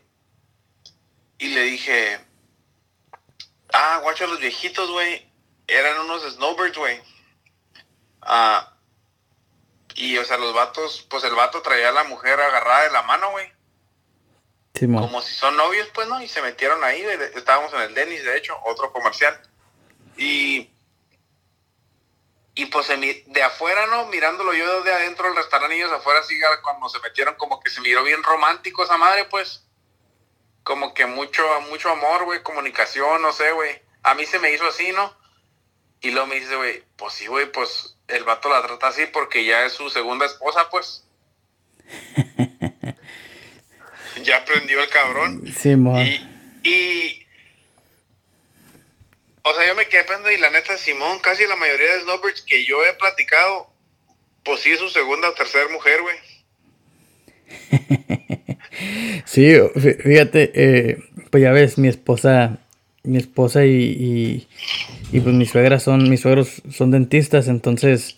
Y 1.38 1.50
le 1.50 1.62
dije, 1.62 2.20
ah, 3.74 4.00
guacha, 4.04 4.28
los 4.28 4.40
viejitos, 4.40 4.92
güey, 4.92 5.26
eran 5.68 6.00
unos 6.02 6.24
snowbirds, 6.34 6.78
güey. 6.78 7.02
Ah, 8.22 8.73
y, 9.96 10.18
o 10.18 10.26
sea, 10.26 10.38
los 10.38 10.54
vatos, 10.54 11.06
pues 11.10 11.24
el 11.24 11.36
vato 11.36 11.62
traía 11.62 11.90
a 11.90 11.94
la 11.94 12.04
mujer 12.04 12.40
agarrada 12.40 12.84
de 12.84 12.92
la 12.92 13.04
mano, 13.04 13.32
güey 13.32 13.52
como 14.80 15.22
si 15.22 15.34
son 15.36 15.56
novios, 15.56 15.88
pues, 15.94 16.08
¿no? 16.08 16.22
Y 16.22 16.28
se 16.28 16.42
metieron 16.42 16.84
ahí, 16.84 17.06
estábamos 17.36 17.72
en 17.74 17.82
el 17.82 17.94
Denis, 17.94 18.24
de 18.24 18.38
hecho, 18.38 18.58
otro 18.66 18.92
comercial. 18.92 19.40
Y, 20.18 20.72
y 22.56 22.66
pues 22.68 22.88
de 22.88 23.44
afuera, 23.44 23.86
¿no? 23.88 24.08
Mirándolo 24.08 24.54
yo 24.54 24.82
de 24.82 24.94
adentro 24.94 25.28
del 25.28 25.36
restaurante, 25.36 25.76
ellos 25.76 25.92
afuera, 25.92 26.22
así 26.22 26.40
cuando 26.64 26.90
se 26.90 27.00
metieron, 27.00 27.36
como 27.36 27.60
que 27.60 27.70
se 27.70 27.82
miró 27.82 28.04
bien 28.04 28.24
romántico 28.24 28.84
esa 28.84 28.98
madre, 28.98 29.26
pues. 29.26 29.64
Como 30.64 30.94
que 30.94 31.06
mucho, 31.06 31.44
mucho 31.70 31.90
amor, 31.90 32.24
güey, 32.26 32.42
comunicación, 32.42 33.22
no 33.22 33.32
sé, 33.32 33.52
güey. 33.52 33.82
A 34.02 34.16
mí 34.16 34.26
se 34.26 34.40
me 34.40 34.52
hizo 34.52 34.66
así, 34.66 34.92
¿no? 34.92 35.16
Y 36.04 36.12
luego 36.12 36.28
me 36.28 36.40
dice, 36.40 36.56
güey, 36.56 36.84
pues 36.98 37.14
sí, 37.14 37.28
güey, 37.28 37.52
pues 37.52 37.96
el 38.10 38.26
vato 38.26 38.50
la 38.50 38.62
trata 38.62 38.90
así 38.90 39.04
porque 39.12 39.46
ya 39.46 39.66
es 39.66 39.74
su 39.74 39.90
segunda 39.90 40.26
esposa, 40.26 40.70
pues. 40.70 41.06
ya 44.24 44.38
aprendió 44.38 44.84
el 44.84 44.90
cabrón. 44.90 45.44
Sí, 45.58 45.76
y, 46.64 47.26
o 49.44 49.54
sea, 49.54 49.68
yo 49.68 49.76
me 49.76 49.88
quedé 49.88 50.04
pensando 50.04 50.30
y 50.30 50.38
la 50.38 50.50
neta, 50.50 50.78
Simón, 50.78 51.20
casi 51.20 51.48
la 51.48 51.56
mayoría 51.56 51.96
de 51.96 52.02
snowbirds 52.02 52.42
que 52.42 52.66
yo 52.66 52.84
he 52.86 52.94
platicado, 52.96 53.72
pues 54.44 54.60
sí 54.60 54.72
es 54.72 54.80
su 54.80 54.90
segunda 54.90 55.30
o 55.30 55.34
tercera 55.34 55.72
mujer, 55.72 56.02
güey. 56.02 56.18
sí, 59.26 59.56
fíjate, 60.04 60.52
eh, 60.54 60.98
pues 61.32 61.44
ya 61.44 61.52
ves, 61.52 61.78
mi 61.78 61.88
esposa, 61.88 62.60
mi 63.04 63.18
esposa 63.18 63.66
y, 63.66 63.72
y, 63.72 64.48
pues 65.20 65.36
mis 65.36 65.50
suegras 65.50 65.84
son, 65.84 66.10
mis 66.10 66.22
suegros 66.22 66.62
son 66.70 66.92
dentistas, 66.92 67.48
entonces, 67.48 68.18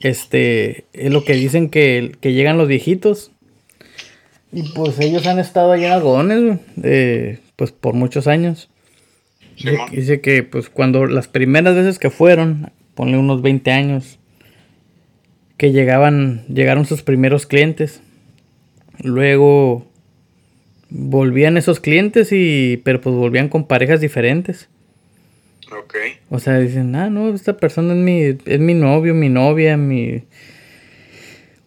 este, 0.00 0.84
es 0.92 1.12
lo 1.12 1.24
que 1.24 1.34
dicen 1.34 1.70
que, 1.70 2.16
que 2.20 2.32
llegan 2.32 2.58
los 2.58 2.68
viejitos 2.68 3.32
y 4.52 4.62
pues 4.62 4.98
ellos 5.00 5.26
han 5.26 5.38
estado 5.38 5.72
allá 5.72 5.88
en 5.88 5.92
algodones, 5.92 6.60
eh, 6.82 7.38
pues 7.56 7.72
por 7.72 7.94
muchos 7.94 8.26
años. 8.26 8.70
dice, 9.92 10.20
que 10.20 10.42
pues 10.42 10.70
cuando 10.70 11.06
las 11.06 11.28
primeras 11.28 11.74
veces 11.74 11.98
que 11.98 12.10
fueron, 12.10 12.70
ponle 12.94 13.18
unos 13.18 13.42
20 13.42 13.70
años, 13.70 14.18
que 15.56 15.72
llegaban, 15.72 16.44
llegaron 16.46 16.86
sus 16.86 17.02
primeros 17.02 17.46
clientes. 17.46 18.00
Luego 19.02 19.86
volvían 20.88 21.56
esos 21.56 21.80
clientes 21.80 22.32
y, 22.32 22.80
pero 22.84 23.00
pues 23.00 23.14
volvían 23.14 23.48
con 23.48 23.66
parejas 23.66 24.00
diferentes. 24.00 24.68
Ok. 25.70 25.94
O 26.30 26.38
sea, 26.38 26.58
dicen, 26.58 26.94
ah, 26.96 27.10
no, 27.10 27.34
esta 27.34 27.56
persona 27.56 27.92
es 27.92 27.98
mi, 27.98 28.38
es 28.44 28.60
mi 28.60 28.74
novio, 28.74 29.14
mi 29.14 29.28
novia, 29.28 29.76
mi 29.76 30.24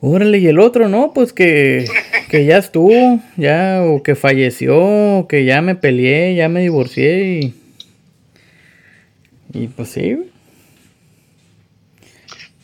Órale, 0.03 0.39
y 0.39 0.47
el 0.47 0.59
otro, 0.59 0.89
¿no? 0.89 1.13
Pues 1.13 1.31
que, 1.31 1.85
que 2.29 2.45
ya 2.45 2.57
estuvo, 2.57 3.19
ya, 3.37 3.83
o 3.83 4.01
que 4.01 4.15
falleció, 4.15 4.75
o 5.19 5.27
que 5.27 5.45
ya 5.45 5.61
me 5.61 5.75
peleé, 5.75 6.33
ya 6.33 6.49
me 6.49 6.61
divorcié 6.61 7.39
y. 7.39 7.55
Y 9.53 9.67
pues 9.67 9.89
sí. 9.89 10.31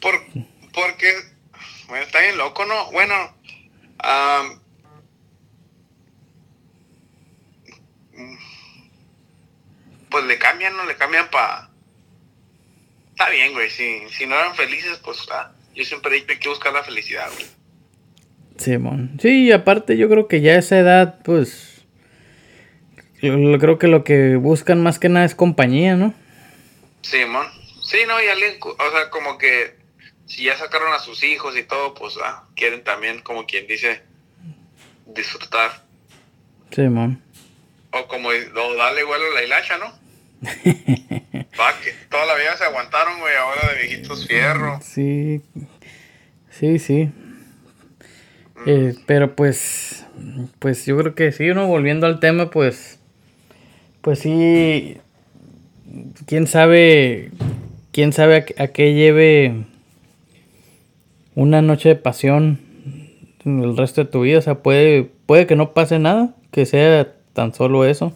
Por, 0.01 0.15
porque. 0.73 1.13
Bueno, 1.87 2.05
está 2.05 2.21
bien 2.21 2.39
loco, 2.39 2.65
¿no? 2.65 2.91
Bueno. 2.91 3.13
Pues 10.17 10.27
le 10.27 10.39
cambian, 10.39 10.75
¿no? 10.75 10.85
Le 10.85 10.95
cambian 10.95 11.29
para. 11.29 11.69
Está 13.09 13.29
bien, 13.29 13.53
güey. 13.53 13.69
Si, 13.69 14.09
si 14.09 14.25
no 14.25 14.35
eran 14.35 14.55
felices, 14.55 14.99
pues. 15.03 15.25
Ah 15.31 15.51
yo 15.77 15.85
siempre 15.85 16.11
he 16.11 16.15
dicho 16.15 16.25
que 16.25 16.33
hay 16.33 16.39
que 16.39 16.49
buscar 16.49 16.73
la 16.73 16.83
felicidad, 16.83 17.29
güey. 17.31 17.45
Simón. 18.57 19.17
Sí, 19.21 19.51
aparte 19.51 19.95
yo 19.95 20.09
creo 20.09 20.27
que 20.27 20.41
ya 20.41 20.53
a 20.53 20.57
esa 20.57 20.79
edad, 20.79 21.19
pues. 21.23 21.85
Yo 23.21 23.59
creo 23.59 23.77
que 23.77 23.87
lo 23.87 24.03
que 24.03 24.35
buscan 24.37 24.81
más 24.81 24.97
que 24.97 25.07
nada 25.07 25.25
es 25.25 25.35
compañía, 25.35 25.95
¿no? 25.95 26.15
Simón. 27.01 27.45
Sí, 27.83 27.99
no, 28.07 28.21
y 28.21 28.27
alguien, 28.27 28.57
o 28.59 28.91
sea, 28.91 29.09
como 29.11 29.37
que 29.37 29.75
si 30.25 30.45
ya 30.45 30.57
sacaron 30.57 30.91
a 30.93 30.99
sus 30.99 31.23
hijos 31.23 31.55
y 31.55 31.63
todo, 31.63 31.93
pues 31.93 32.17
ah, 32.23 32.45
quieren 32.55 32.83
también, 32.83 33.21
como 33.21 33.45
quien 33.45 33.67
dice, 33.67 34.01
disfrutar. 35.05 35.85
Simón. 36.71 37.21
O 37.91 38.07
como 38.07 38.29
o 38.29 38.75
darle 38.75 39.03
vuelo 39.03 39.25
a 39.31 39.35
la 39.35 39.43
hilacha, 39.43 39.77
¿no? 39.77 40.06
Toda 42.09 42.25
la 42.25 42.35
vida 42.35 42.55
se 42.57 42.63
aguantaron, 42.63 43.19
güey, 43.19 43.35
ahora 43.35 43.73
de 43.73 43.87
viejitos 43.87 44.27
fierro. 44.27 44.79
Sí, 44.81 45.41
sí, 46.49 46.79
sí. 46.79 47.11
Eh, 48.65 48.95
pero 49.05 49.35
pues, 49.35 50.05
pues 50.59 50.85
yo 50.85 50.97
creo 50.97 51.15
que 51.15 51.31
sí, 51.31 51.49
uno 51.49 51.67
volviendo 51.67 52.07
al 52.07 52.19
tema, 52.19 52.49
pues, 52.49 52.99
pues 54.01 54.19
sí, 54.19 54.97
quién 56.25 56.47
sabe, 56.47 57.31
quién 57.91 58.13
sabe 58.13 58.45
a, 58.57 58.67
qué 58.67 58.93
lleve 58.93 59.65
una 61.35 61.61
noche 61.61 61.89
de 61.89 61.95
pasión 61.95 62.59
el 63.45 63.77
resto 63.77 64.03
de 64.03 64.11
tu 64.11 64.21
vida, 64.21 64.39
o 64.39 64.41
sea, 64.41 64.55
puede, 64.55 65.09
puede 65.25 65.47
que 65.47 65.55
no 65.55 65.73
pase 65.73 65.99
nada, 65.99 66.35
que 66.51 66.65
sea 66.65 67.13
tan 67.33 67.53
solo 67.53 67.85
eso, 67.85 68.11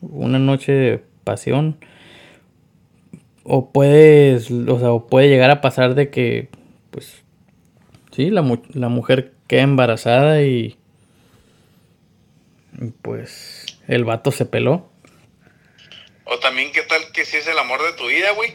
una 0.00 0.38
noche 0.38 0.72
de 0.72 1.02
pasión 1.26 1.76
o 3.42 3.70
puedes, 3.70 4.50
o 4.50 4.78
sea, 4.78 4.92
o 4.92 5.06
puede 5.06 5.28
llegar 5.28 5.50
a 5.50 5.60
pasar 5.60 5.94
de 5.94 6.08
que, 6.10 6.48
pues, 6.90 7.22
sí, 8.12 8.30
la, 8.30 8.42
la 8.72 8.88
mujer 8.88 9.32
queda 9.46 9.62
embarazada 9.62 10.42
y, 10.42 10.76
pues, 13.02 13.66
el 13.88 14.04
vato 14.04 14.30
se 14.30 14.46
peló. 14.46 14.88
O 16.24 16.38
también, 16.38 16.72
¿qué 16.72 16.82
tal 16.82 17.00
que 17.12 17.24
si 17.24 17.36
es 17.36 17.46
el 17.46 17.58
amor 17.58 17.80
de 17.82 17.92
tu 17.96 18.08
vida, 18.08 18.32
güey? 18.34 18.54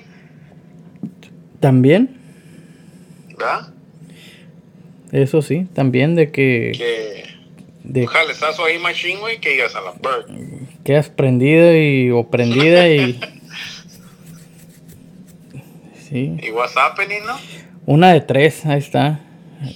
También. 1.59 2.17
¿Verdad? 3.29 3.73
Eso 5.11 5.41
sí, 5.41 5.67
también 5.73 6.15
de 6.15 6.31
que... 6.31 6.71
Que... 6.75 7.30
De, 7.83 8.05
jalezazo 8.07 8.65
ahí 8.65 8.77
machine, 8.79 9.19
güey, 9.19 9.39
que 9.39 9.51
digas 9.51 9.75
a 9.75 9.81
la 9.81 9.91
bird. 9.93 10.27
Quedas 10.83 11.09
prendida 11.09 11.77
y... 11.77 12.11
o 12.11 12.29
prendida 12.29 12.87
y... 12.87 13.19
¿Y 16.11 16.51
WhatsApp, 16.51 16.99
no? 17.25 17.39
Una 17.85 18.11
de 18.11 18.19
tres, 18.19 18.65
ahí 18.65 18.79
está. 18.79 19.21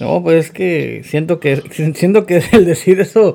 No, 0.00 0.22
pues 0.22 0.46
es 0.46 0.50
que 0.50 1.02
siento 1.04 1.40
que 1.40 1.56
siento 1.94 2.26
que 2.26 2.42
el 2.52 2.64
decir 2.64 3.00
eso 3.00 3.34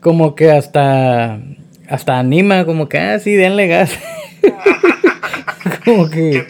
como 0.00 0.34
que 0.34 0.50
hasta 0.50 1.40
hasta 1.88 2.18
anima, 2.18 2.64
como 2.64 2.88
que 2.88 2.98
ah 2.98 3.18
sí, 3.18 3.32
denle 3.32 3.68
gas. 3.68 3.98
como 5.84 6.10
que 6.10 6.46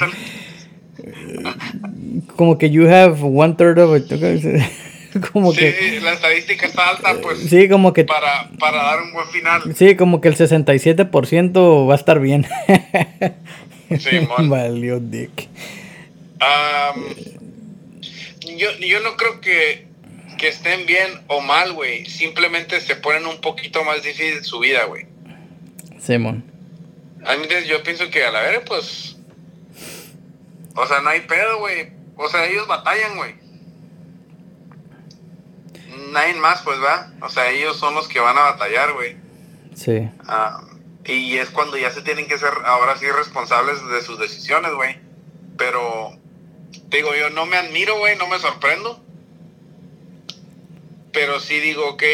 como 2.37 2.59
que 2.59 2.71
you 2.71 2.89
have 2.89 3.23
one 3.23 3.55
third 3.55 3.79
of 3.79 3.97
it. 3.97 4.11
como 5.33 5.53
sí, 5.53 5.59
que... 5.59 6.01
la 6.03 6.13
estadística 6.13 6.67
está 6.67 6.91
alta, 6.91 7.15
pues. 7.21 7.39
Sí, 7.41 7.69
como 7.69 7.93
que... 7.93 8.05
Para, 8.05 8.51
para 8.59 8.83
dar 8.83 9.03
un 9.03 9.13
buen 9.13 9.29
final. 9.29 9.75
Sí, 9.75 9.97
como 9.97 10.21
que 10.21 10.29
el 10.29 10.37
67% 10.37 11.89
va 11.89 11.93
a 11.93 11.97
estar 11.97 12.21
bien. 12.21 12.47
Simón. 13.99 14.49
Valió 14.51 15.01
Dick. 15.01 15.49
Am, 16.41 17.05
yo, 18.57 18.71
yo 18.79 19.01
no 19.01 19.17
creo 19.17 19.41
que, 19.41 19.87
que 20.39 20.49
estén 20.49 20.87
bien 20.87 21.23
o 21.29 21.41
mal, 21.41 21.73
güey. 21.73 22.07
Simplemente 22.07 22.81
se 22.81 22.97
ponen 22.97 23.27
un 23.27 23.41
poquito 23.41 23.85
más 23.85 24.03
difícil 24.03 24.43
su 24.45 24.59
vida, 24.59 24.85
güey. 24.85 25.07
Simón. 25.99 26.45
A 27.25 27.37
mí, 27.37 27.47
yo 27.67 27.83
pienso 27.83 28.11
que 28.11 28.25
a 28.25 28.31
la 28.31 28.43
verga, 28.43 28.63
pues. 28.67 29.17
O 30.77 30.87
sea, 30.87 31.01
no 31.01 31.11
hay 31.11 31.21
pedo, 31.21 31.59
güey. 31.59 31.93
O 32.17 32.29
sea, 32.29 32.47
ellos 32.47 32.67
batallan, 32.67 33.17
güey. 33.17 33.44
Nadie 36.15 36.35
más, 36.35 36.63
pues, 36.63 36.81
va. 36.81 37.11
O 37.23 37.29
sea, 37.29 37.51
ellos 37.51 37.77
son 37.77 37.97
los 37.97 38.07
que 38.07 38.21
van 38.21 38.39
a 38.39 38.53
batallar, 38.53 38.93
güey. 38.93 39.17
Sí. 39.75 40.09
Ah, 40.29 40.63
y 41.05 41.37
es 41.39 41.51
cuando 41.51 41.77
ya 41.77 41.91
se 41.91 42.03
tienen 42.03 42.29
que 42.29 42.39
ser 42.39 42.53
ahora 42.65 42.97
sí 42.97 43.11
responsables 43.11 43.85
de 43.89 44.01
sus 44.01 44.21
decisiones, 44.21 44.73
güey. 44.75 44.97
Pero, 45.59 46.13
te 46.89 46.99
digo, 46.99 47.17
yo 47.17 47.31
no 47.31 47.47
me 47.47 47.57
admiro, 47.57 47.99
güey, 47.99 48.17
no 48.17 48.29
me 48.29 48.39
sorprendo. 48.39 49.03
Pero 51.13 51.41
sí 51.41 51.59
digo, 51.59 51.91
ok, 51.91 52.05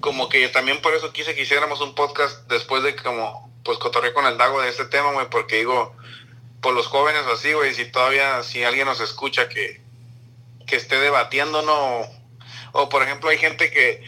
como 0.00 0.30
que 0.30 0.48
también 0.48 0.80
por 0.80 0.94
eso 0.94 1.12
quise 1.12 1.34
que 1.34 1.42
hiciéramos 1.42 1.82
un 1.82 1.94
podcast 1.94 2.48
después 2.48 2.82
de 2.82 2.96
que 2.96 3.02
como, 3.02 3.52
pues 3.64 3.76
cotorré 3.76 4.14
con 4.14 4.24
el 4.24 4.38
Dago 4.38 4.62
de 4.62 4.70
este 4.70 4.86
tema, 4.86 5.12
güey, 5.12 5.28
porque 5.28 5.58
digo, 5.58 5.94
por 6.62 6.74
los 6.74 6.86
jóvenes 6.86 7.22
o 7.28 7.32
así, 7.32 7.52
güey, 7.52 7.74
si 7.74 7.84
todavía, 7.84 8.42
si 8.42 8.64
alguien 8.64 8.86
nos 8.86 9.00
escucha 9.00 9.50
que, 9.50 9.82
que 10.66 10.76
esté 10.76 10.98
debatiendo, 10.98 11.60
no, 11.60 12.06
o 12.74 12.88
por 12.88 13.02
ejemplo 13.04 13.30
hay 13.30 13.38
gente 13.38 13.70
que, 13.70 14.02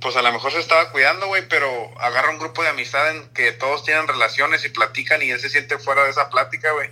pues 0.00 0.16
a 0.16 0.22
lo 0.22 0.32
mejor 0.32 0.50
se 0.52 0.58
estaba 0.58 0.90
cuidando, 0.90 1.28
güey, 1.28 1.46
pero 1.48 1.68
agarra 2.00 2.30
un 2.30 2.38
grupo 2.38 2.62
de 2.64 2.68
amistad 2.70 3.10
en 3.16 3.28
que 3.28 3.52
todos 3.52 3.84
tienen 3.84 4.08
relaciones 4.08 4.64
y 4.64 4.68
platican 4.70 5.22
y 5.22 5.30
él 5.30 5.38
se 5.40 5.48
siente 5.48 5.78
fuera 5.78 6.02
de 6.04 6.10
esa 6.10 6.28
plática, 6.30 6.72
güey. 6.72 6.90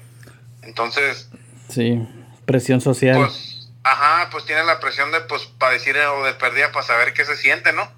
Entonces, 0.62 1.28
Sí. 1.68 2.00
Presión 2.46 2.80
social. 2.80 3.16
pues, 3.16 3.70
ajá, 3.82 4.28
pues 4.30 4.44
tiene 4.44 4.62
la 4.64 4.78
presión 4.78 5.10
de, 5.10 5.20
pues, 5.22 5.46
para 5.58 5.72
decir 5.72 5.96
o 5.96 6.24
de 6.24 6.34
perdida, 6.34 6.70
para 6.72 6.86
saber 6.86 7.12
qué 7.12 7.24
se 7.24 7.36
siente, 7.36 7.72
¿no? 7.72 7.90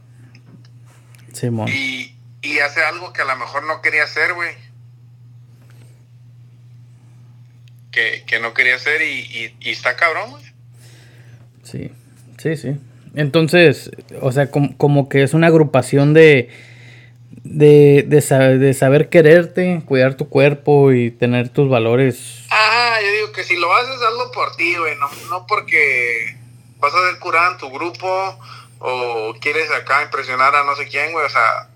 Simón. 1.35 1.69
Y, 1.69 2.17
y 2.41 2.59
hace 2.61 2.83
algo 2.83 3.13
que 3.13 3.23
a 3.23 3.27
lo 3.27 3.37
mejor 3.37 3.65
no 3.65 3.83
quería 3.83 4.05
hacer, 4.05 4.33
güey. 4.35 4.55
Que, 7.91 8.25
que 8.27 8.41
no 8.41 8.55
quería 8.55 8.77
hacer 8.77 9.03
y, 9.03 9.21
y, 9.21 9.57
y 9.61 9.71
está 9.71 9.97
cabrón, 9.97 10.31
güey. 10.31 10.45
Sí. 11.63 11.93
Sí, 12.43 12.57
sí. 12.57 12.77
Entonces, 13.15 13.91
o 14.21 14.33
sea, 14.33 14.51
como, 14.51 14.77
como 14.79 15.09
que 15.09 15.23
es 15.23 15.35
una 15.35 15.49
agrupación 15.49 16.15
de, 16.15 16.49
de, 17.45 18.05
de, 18.07 18.21
sa- 18.21 18.39
de 18.49 18.75
saber 18.75 19.09
quererte, 19.11 19.83
cuidar 19.85 20.17
tu 20.17 20.29
cuerpo 20.29 20.93
y 20.93 21.11
tener 21.11 21.51
tus 21.51 21.69
valores. 21.69 22.45
Ajá, 22.51 23.01
yo 23.01 23.13
digo 23.13 23.33
que 23.33 23.45
si 23.45 23.57
lo 23.57 23.73
haces, 23.75 23.97
hazlo 24.03 24.33
por 24.33 24.57
ti, 24.57 24.75
güey. 24.77 24.97
No, 24.97 25.09
no 25.29 25.47
porque 25.47 26.37
vas 26.79 26.93
a 26.95 27.11
ser 27.11 27.19
curada 27.21 27.53
en 27.53 27.59
tu 27.59 27.71
grupo 27.71 28.39
o 28.81 29.35
quieres 29.41 29.71
acá 29.71 30.03
impresionar 30.03 30.55
a 30.57 30.65
no 30.65 30.75
sé 30.75 30.89
quién, 30.89 31.13
güey. 31.13 31.25
O 31.27 31.31
sea, 31.31 31.69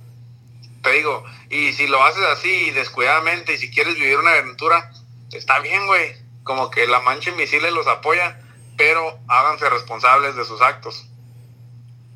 te 0.83 0.93
digo, 0.93 1.23
y 1.51 1.73
si 1.75 1.87
lo 1.87 2.03
haces 2.03 2.25
así 2.33 2.71
descuidadamente 2.73 3.55
y 3.55 3.59
si 3.59 3.71
quieres 3.71 3.95
vivir 3.95 4.19
una 4.19 4.33
aventura, 4.33 4.91
está 5.33 5.61
bien, 5.61 5.87
güey. 5.87 6.13
Como 6.45 6.71
que 6.71 6.87
la 6.87 7.01
mancha 7.01 7.31
invisible 7.31 7.71
los 7.73 7.87
apoya, 7.87 8.41
pero 8.77 9.19
háganse 9.29 9.69
responsables 9.71 10.37
de 10.37 10.45
sus 10.45 10.61
actos. 10.63 11.09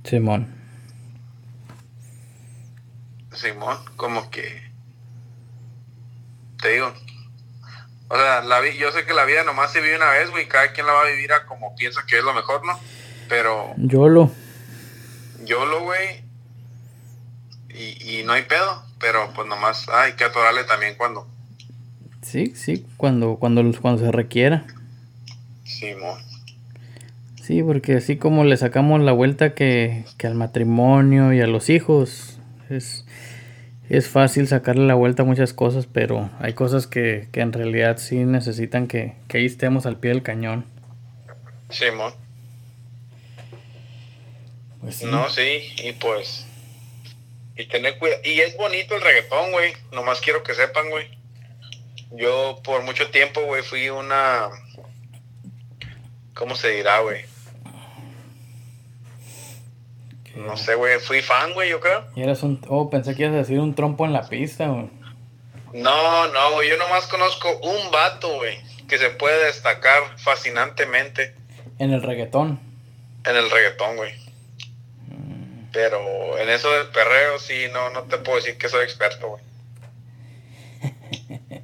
Simón. 0.04 0.48
Simón, 3.34 3.78
como 3.96 4.30
que 4.30 4.70
te 6.60 6.72
digo. 6.72 6.92
O 8.08 8.16
sea, 8.16 8.42
la 8.42 8.60
vi- 8.60 8.76
yo 8.76 8.90
sé 8.92 9.06
que 9.06 9.14
la 9.14 9.24
vida 9.24 9.44
nomás 9.44 9.72
se 9.72 9.80
vive 9.80 9.96
una 9.96 10.10
vez, 10.10 10.30
güey. 10.30 10.48
Cada 10.48 10.72
quien 10.72 10.86
la 10.86 10.92
va 10.92 11.02
a 11.02 11.10
vivir 11.10 11.32
a 11.32 11.46
como 11.46 11.74
piensa 11.76 12.02
que 12.06 12.18
es 12.18 12.24
lo 12.24 12.34
mejor, 12.34 12.64
¿no? 12.66 12.78
Pero 13.28 13.72
Yolo. 13.76 14.30
yo 15.44 15.64
lo, 15.64 15.84
güey. 15.84 16.24
Y, 17.68 18.18
y 18.20 18.24
no 18.24 18.32
hay 18.32 18.42
pedo. 18.42 18.82
Pero 18.98 19.32
pues 19.32 19.46
nomás 19.46 19.88
hay 19.88 20.14
que 20.14 20.24
atorarle 20.24 20.64
también 20.64 20.96
cuando. 20.96 21.26
Sí, 22.22 22.52
sí, 22.56 22.84
cuando, 22.96 23.36
cuando, 23.36 23.62
cuando 23.80 24.02
se 24.04 24.10
requiera. 24.12 24.66
Simón. 25.64 26.20
Sí, 27.50 27.64
porque 27.64 27.94
así 27.94 28.16
como 28.16 28.44
le 28.44 28.56
sacamos 28.56 29.00
la 29.00 29.10
vuelta 29.10 29.54
que, 29.54 30.04
que 30.18 30.28
al 30.28 30.36
matrimonio 30.36 31.32
y 31.32 31.40
a 31.40 31.48
los 31.48 31.68
hijos, 31.68 32.38
es, 32.70 33.04
es 33.88 34.08
fácil 34.08 34.46
sacarle 34.46 34.86
la 34.86 34.94
vuelta 34.94 35.24
a 35.24 35.26
muchas 35.26 35.52
cosas, 35.52 35.88
pero 35.92 36.30
hay 36.38 36.52
cosas 36.52 36.86
que, 36.86 37.26
que 37.32 37.40
en 37.40 37.52
realidad 37.52 37.98
sí 37.98 38.18
necesitan 38.18 38.86
que, 38.86 39.14
que 39.26 39.38
ahí 39.38 39.46
estemos 39.46 39.84
al 39.84 39.98
pie 39.98 40.10
del 40.12 40.22
cañón. 40.22 40.64
Simón. 41.70 42.14
Pues 44.80 44.94
sí. 44.94 45.06
No, 45.06 45.28
sí. 45.28 45.74
Y 45.82 45.90
pues. 45.94 46.46
Y 47.56 47.66
tener 47.66 47.98
cuidado. 47.98 48.22
Y 48.24 48.38
es 48.38 48.56
bonito 48.56 48.94
el 48.94 49.02
reggaetón, 49.02 49.50
güey. 49.50 49.72
Nomás 49.90 50.20
quiero 50.20 50.44
que 50.44 50.54
sepan, 50.54 50.88
güey. 50.88 51.08
Yo 52.12 52.60
por 52.62 52.84
mucho 52.84 53.10
tiempo, 53.10 53.40
güey, 53.42 53.64
fui 53.64 53.90
una... 53.90 54.50
¿Cómo 56.32 56.54
se 56.54 56.68
dirá, 56.70 57.00
güey? 57.00 57.24
No 60.36 60.56
sé, 60.56 60.74
güey. 60.74 60.98
Fui 61.00 61.20
fan, 61.22 61.52
güey, 61.54 61.70
yo 61.70 61.80
creo. 61.80 62.04
Y 62.14 62.22
eras 62.22 62.42
un... 62.42 62.60
Oh, 62.68 62.88
pensé 62.90 63.14
que 63.14 63.22
ibas 63.24 63.34
a 63.34 63.38
decir 63.38 63.58
un 63.58 63.74
trompo 63.74 64.04
en 64.06 64.12
la 64.12 64.28
pista, 64.28 64.68
güey. 64.68 64.88
No, 65.74 66.28
no, 66.28 66.52
güey. 66.52 66.68
Yo 66.70 66.76
nomás 66.76 67.06
conozco 67.06 67.48
un 67.62 67.90
vato, 67.90 68.36
güey. 68.36 68.58
Que 68.88 68.98
se 68.98 69.10
puede 69.10 69.44
destacar 69.46 70.02
fascinantemente 70.18 71.34
En 71.78 71.92
el 71.92 72.02
reggaetón. 72.02 72.58
en 73.24 73.36
el 73.36 73.50
reggaetón, 73.50 73.96
güey. 73.96 74.12
Pero 75.72 76.36
en 76.38 76.48
eso 76.48 76.68
del 76.72 76.88
perreo, 76.88 77.38
sí, 77.38 77.66
no, 77.72 77.90
no 77.90 78.02
te 78.02 78.18
puedo 78.18 78.38
decir 78.38 78.58
que 78.58 78.68
soy 78.68 78.82
experto, 78.82 79.28
güey. 79.28 79.42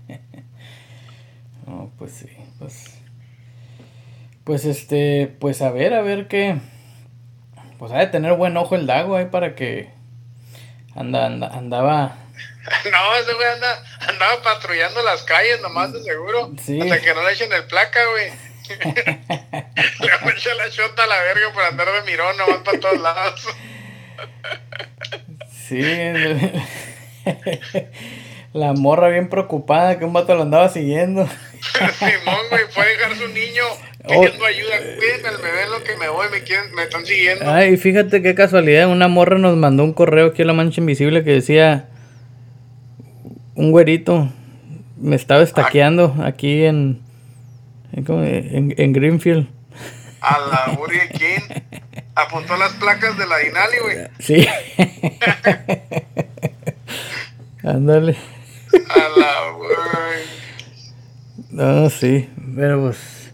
Oh, 1.69 1.91
pues 1.99 2.13
sí, 2.13 2.29
pues... 2.61 2.93
Pues 4.45 4.65
este, 4.65 5.35
pues 5.41 5.61
a 5.63 5.71
ver, 5.73 5.95
a 5.95 6.01
ver 6.03 6.29
qué... 6.29 6.61
Pues 7.79 7.93
ha 7.93 7.99
de 7.99 8.07
tener 8.07 8.33
buen 8.35 8.57
ojo 8.57 8.75
el 8.75 8.87
Dago 8.87 9.17
ahí 9.17 9.27
para 9.27 9.55
que... 9.55 9.91
Anda, 10.95 11.27
anda, 11.27 11.49
andaba... 11.49 12.17
No, 12.91 13.17
ese 13.17 13.33
güey 13.35 13.47
anda, 13.47 13.85
andaba 14.09 14.43
patrullando 14.43 15.03
las 15.03 15.23
calles 15.23 15.61
nomás 15.61 15.93
de 15.93 16.03
seguro. 16.03 16.51
Sí. 16.61 16.81
Hasta 16.81 17.01
que 17.01 17.15
no 17.15 17.25
le 17.25 17.33
echen 17.33 17.53
el 17.53 17.65
placa, 17.65 18.01
güey. 18.11 18.33
le 20.01 20.11
van 20.11 20.29
a 20.29 20.33
echar 20.33 20.57
la 20.57 20.69
chota 20.71 21.05
a 21.05 21.07
la 21.07 21.21
verga 21.21 21.53
por 21.53 21.63
andar 21.63 21.87
de 21.93 22.03
mirón 22.11 22.37
nomás 22.37 22.59
para 22.65 22.81
todos 22.81 23.01
lados. 23.01 23.47
Sí. 25.69 25.83
La 28.53 28.73
morra 28.73 29.09
bien 29.09 29.29
preocupada 29.29 29.99
que 29.99 30.07
un 30.07 30.15
vato 30.15 30.35
lo 30.35 30.43
andaba 30.43 30.71
siguiendo. 30.71 31.29
Simón, 31.99 32.41
güey, 32.49 32.65
fue 32.71 32.85
a 32.85 32.87
dejar 32.87 33.15
su 33.15 33.29
niño 33.29 33.65
pidiendo 34.07 34.45
ayuda. 34.45 34.77
Cuídenme 34.79 35.29
el 35.29 35.37
bebé, 35.43 35.69
lo 35.71 35.85
que 35.85 35.97
me 35.97 36.09
voy, 36.09 36.27
me, 36.31 36.43
quieren, 36.43 36.75
me 36.75 36.85
están 36.85 37.05
siguiendo. 37.05 37.51
Ay, 37.51 37.77
fíjate 37.77 38.23
qué 38.23 38.35
casualidad. 38.35 38.89
Una 38.89 39.09
morra 39.09 39.39
nos 39.39 39.57
mandó 39.57 39.85
un 39.85 39.93
correo 39.93 40.27
aquí 40.27 40.43
a 40.43 40.47
la 40.47 40.53
mancha 40.53 40.81
invisible 40.81 41.25
que 41.25 41.33
decía: 41.33 41.89
Un 43.55 43.73
güerito 43.73 44.31
me 44.97 45.17
estaba 45.17 45.43
estaqueando 45.43 46.17
aquí 46.23 46.65
en. 46.65 47.03
En, 47.93 48.05
en, 48.09 48.75
en 48.77 48.93
Greenfield. 48.93 49.49
A 50.21 50.39
la 50.39 50.77
Burger 50.77 51.09
King. 51.11 51.63
Apuntó 52.15 52.57
las 52.57 52.73
placas 52.75 53.17
de 53.17 53.27
la 53.27 53.39
Dinali, 53.39 53.77
güey. 53.83 53.97
Sí. 54.19 54.49
Ándale. 57.63 58.17
A 58.89 59.19
la 59.19 59.51
güey. 59.51 59.77
No, 61.51 61.91
sí, 61.91 62.29
pero 62.55 62.81
pues. 62.81 63.26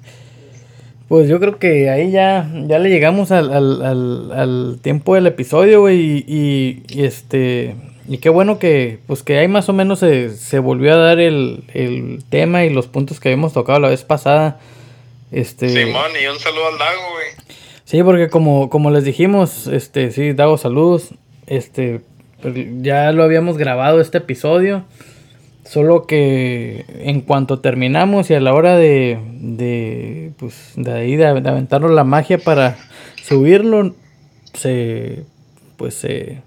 Pues 1.12 1.28
yo 1.28 1.38
creo 1.40 1.58
que 1.58 1.90
ahí 1.90 2.10
ya, 2.10 2.50
ya 2.66 2.78
le 2.78 2.88
llegamos 2.88 3.32
al, 3.32 3.52
al, 3.52 3.82
al, 3.82 4.32
al 4.32 4.78
tiempo 4.80 5.14
del 5.14 5.26
episodio, 5.26 5.82
güey. 5.82 6.00
Y, 6.00 6.24
y, 6.26 6.82
y 6.88 7.04
este. 7.04 7.76
Y 8.08 8.16
qué 8.16 8.30
bueno 8.30 8.58
que, 8.58 8.98
pues 9.06 9.22
que 9.22 9.36
ahí 9.36 9.46
más 9.46 9.68
o 9.68 9.74
menos 9.74 9.98
se, 9.98 10.30
se 10.30 10.58
volvió 10.58 10.94
a 10.94 10.96
dar 10.96 11.20
el, 11.20 11.64
el 11.74 12.24
tema 12.30 12.64
y 12.64 12.70
los 12.70 12.86
puntos 12.86 13.20
que 13.20 13.28
habíamos 13.28 13.52
tocado 13.52 13.78
la 13.78 13.90
vez 13.90 14.04
pasada. 14.04 14.58
Este. 15.30 15.68
Simón, 15.68 16.12
y 16.18 16.26
un 16.28 16.38
saludo 16.38 16.68
al 16.72 16.78
Dago, 16.78 17.02
güey. 17.12 17.26
Sí, 17.84 18.02
porque 18.02 18.30
como, 18.30 18.70
como 18.70 18.90
les 18.90 19.04
dijimos, 19.04 19.66
este, 19.66 20.12
sí, 20.12 20.32
Dago, 20.32 20.56
saludos. 20.56 21.10
Este, 21.46 22.00
pues, 22.40 22.54
ya 22.80 23.12
lo 23.12 23.22
habíamos 23.22 23.58
grabado 23.58 24.00
este 24.00 24.16
episodio. 24.16 24.86
Solo 25.64 26.06
que 26.06 26.84
en 27.00 27.20
cuanto 27.20 27.60
terminamos 27.60 28.30
y 28.30 28.34
a 28.34 28.40
la 28.40 28.52
hora 28.52 28.76
de, 28.76 29.18
de 29.40 30.32
pues, 30.38 30.72
de 30.74 30.92
ahí 30.92 31.16
de, 31.16 31.26
aventarnos 31.26 31.92
la 31.92 32.04
magia 32.04 32.38
para 32.38 32.76
subirlo, 33.22 33.94
se, 34.54 35.24
pues 35.76 35.94
se... 35.94 36.42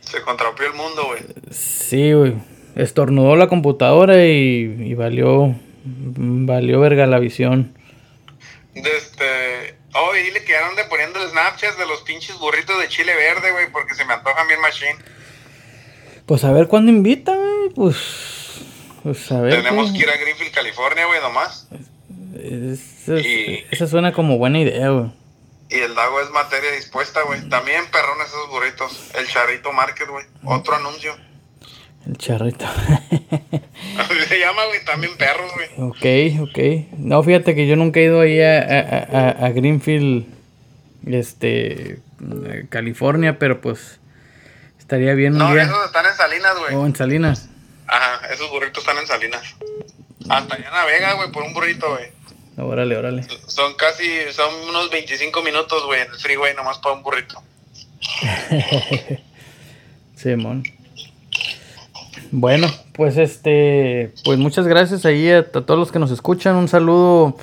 Se 0.00 0.22
contrapió 0.22 0.66
el 0.66 0.74
mundo, 0.74 1.02
güey. 1.06 1.20
Sí, 1.50 2.12
güey. 2.12 2.34
Estornudó 2.76 3.36
la 3.36 3.48
computadora 3.48 4.24
y, 4.24 4.76
y 4.80 4.94
valió, 4.94 5.54
valió 5.84 6.80
verga 6.80 7.06
la 7.06 7.18
visión. 7.18 7.74
Este, 8.74 9.76
oh, 9.94 10.14
y 10.14 10.22
dile 10.22 10.44
que 10.44 10.52
ya 10.52 10.74
de 10.74 10.88
poniendo 10.88 11.20
el 11.20 11.28
Snapchat 11.30 11.76
de 11.76 11.86
los 11.86 12.02
pinches 12.02 12.38
burritos 12.38 12.78
de 12.80 12.88
chile 12.88 13.14
verde, 13.14 13.50
güey, 13.50 13.70
porque 13.72 13.94
se 13.94 14.04
me 14.04 14.14
antojan 14.14 14.46
bien 14.46 14.60
machine. 14.60 14.96
Pues 16.26 16.44
a 16.44 16.52
ver 16.52 16.68
cuándo 16.68 16.92
invita, 16.92 17.34
güey, 17.34 17.70
pues, 17.74 18.37
pues 19.02 19.30
a 19.32 19.40
ver. 19.40 19.54
Tenemos 19.54 19.92
que 19.92 19.98
ir 19.98 20.10
a 20.10 20.16
Greenfield, 20.16 20.52
California, 20.52 21.06
güey, 21.06 21.20
nomás. 21.20 21.68
Esa 23.70 23.86
suena 23.86 24.12
como 24.12 24.38
buena 24.38 24.60
idea, 24.60 24.90
güey. 24.90 25.10
Y 25.70 25.80
el 25.80 25.94
Dago 25.94 26.20
es 26.20 26.30
materia 26.30 26.70
dispuesta, 26.72 27.22
güey. 27.22 27.46
También 27.48 27.84
perrón 27.90 28.18
esos 28.24 28.48
burritos. 28.48 29.10
El 29.14 29.26
Charrito 29.26 29.72
Market, 29.72 30.08
güey. 30.08 30.24
Otro 30.44 30.76
anuncio. 30.76 31.14
El 32.06 32.16
charrito. 32.16 32.64
se 34.28 34.38
llama, 34.38 34.64
güey, 34.66 34.82
también 34.84 35.14
perros, 35.18 35.52
güey. 35.54 35.68
Ok, 35.90 36.48
ok. 36.48 36.98
No, 36.98 37.22
fíjate 37.22 37.54
que 37.54 37.66
yo 37.66 37.76
nunca 37.76 38.00
he 38.00 38.04
ido 38.04 38.20
ahí 38.20 38.40
a, 38.40 38.60
a, 38.60 39.46
a, 39.46 39.50
Greenfield, 39.50 40.26
este, 41.06 41.98
California, 42.70 43.38
pero 43.38 43.60
pues 43.60 44.00
estaría 44.78 45.12
bien 45.12 45.34
un 45.34 45.38
no, 45.40 45.56
esos 45.56 45.86
están 45.86 46.06
en 46.06 46.14
Salinas, 46.14 46.58
güey. 46.58 46.74
Oh, 46.74 46.86
en 46.86 46.96
Salinas. 46.96 47.47
Ajá, 47.88 48.26
esos 48.32 48.50
burritos 48.50 48.78
están 48.78 48.98
en 48.98 49.06
Salinas. 49.06 49.42
Hasta 50.28 50.54
allá 50.54 50.70
navega, 50.70 51.14
güey, 51.14 51.32
por 51.32 51.42
un 51.42 51.54
burrito, 51.54 51.88
güey. 51.90 52.06
Órale, 52.58 52.96
órale. 52.96 53.24
Son 53.46 53.74
casi, 53.74 54.30
son 54.32 54.52
unos 54.68 54.90
25 54.90 55.42
minutos, 55.42 55.84
güey, 55.86 56.02
en 56.02 56.08
el 56.08 56.18
freeway 56.18 56.54
nomás 56.54 56.78
para 56.78 56.96
un 56.96 57.02
burrito. 57.02 57.42
Simón. 60.16 60.64
Bueno, 62.30 62.68
pues 62.92 63.16
este, 63.16 64.12
pues 64.24 64.38
muchas 64.38 64.66
gracias 64.66 65.06
ahí 65.06 65.30
a, 65.30 65.50
todos 65.50 65.78
los 65.78 65.92
que 65.92 65.98
nos 65.98 66.10
escuchan. 66.10 66.56
Un 66.56 66.68
saludo 66.68 67.36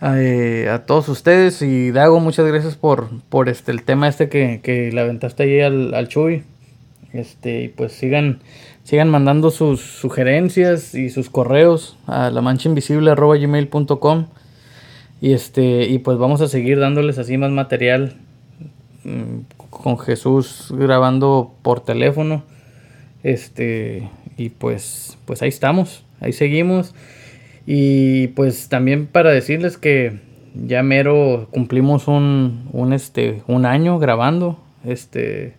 eh, 0.00 0.70
a, 0.72 0.86
todos 0.86 1.08
ustedes 1.08 1.60
y 1.60 1.90
Dago, 1.90 2.20
muchas 2.20 2.46
gracias 2.46 2.76
por, 2.76 3.08
por 3.28 3.48
este 3.48 3.72
el 3.72 3.82
tema 3.82 4.08
este 4.08 4.28
que, 4.28 4.60
que 4.62 4.90
le 4.92 5.00
aventaste 5.00 5.42
ahí 5.42 5.60
al, 5.60 5.92
al 5.92 6.08
Chuy. 6.08 6.44
Este, 7.12 7.62
y 7.62 7.68
pues 7.68 7.92
sigan, 7.92 8.40
sigan 8.86 9.08
mandando 9.10 9.50
sus 9.50 9.80
sugerencias 9.80 10.94
y 10.94 11.10
sus 11.10 11.28
correos 11.28 11.98
a 12.06 12.30
la 12.30 12.40
gmail.com 12.40 14.26
y 15.20 15.32
este, 15.32 15.88
y 15.88 15.98
pues 15.98 16.18
vamos 16.18 16.40
a 16.40 16.46
seguir 16.46 16.78
dándoles 16.78 17.18
así 17.18 17.36
más 17.36 17.50
material 17.50 18.14
mm, 19.02 19.40
con 19.70 19.98
Jesús 19.98 20.68
grabando 20.70 21.52
por 21.62 21.80
teléfono 21.80 22.44
este, 23.24 24.08
y 24.36 24.50
pues, 24.50 25.18
pues 25.24 25.42
ahí 25.42 25.48
estamos, 25.48 26.04
ahí 26.20 26.32
seguimos. 26.32 26.94
Y 27.66 28.28
pues 28.28 28.68
también 28.68 29.08
para 29.08 29.30
decirles 29.30 29.78
que 29.78 30.20
ya 30.54 30.84
mero 30.84 31.48
cumplimos 31.50 32.06
un, 32.06 32.68
un, 32.72 32.92
este, 32.92 33.42
un 33.48 33.66
año 33.66 33.98
grabando. 33.98 34.60
Este, 34.84 35.54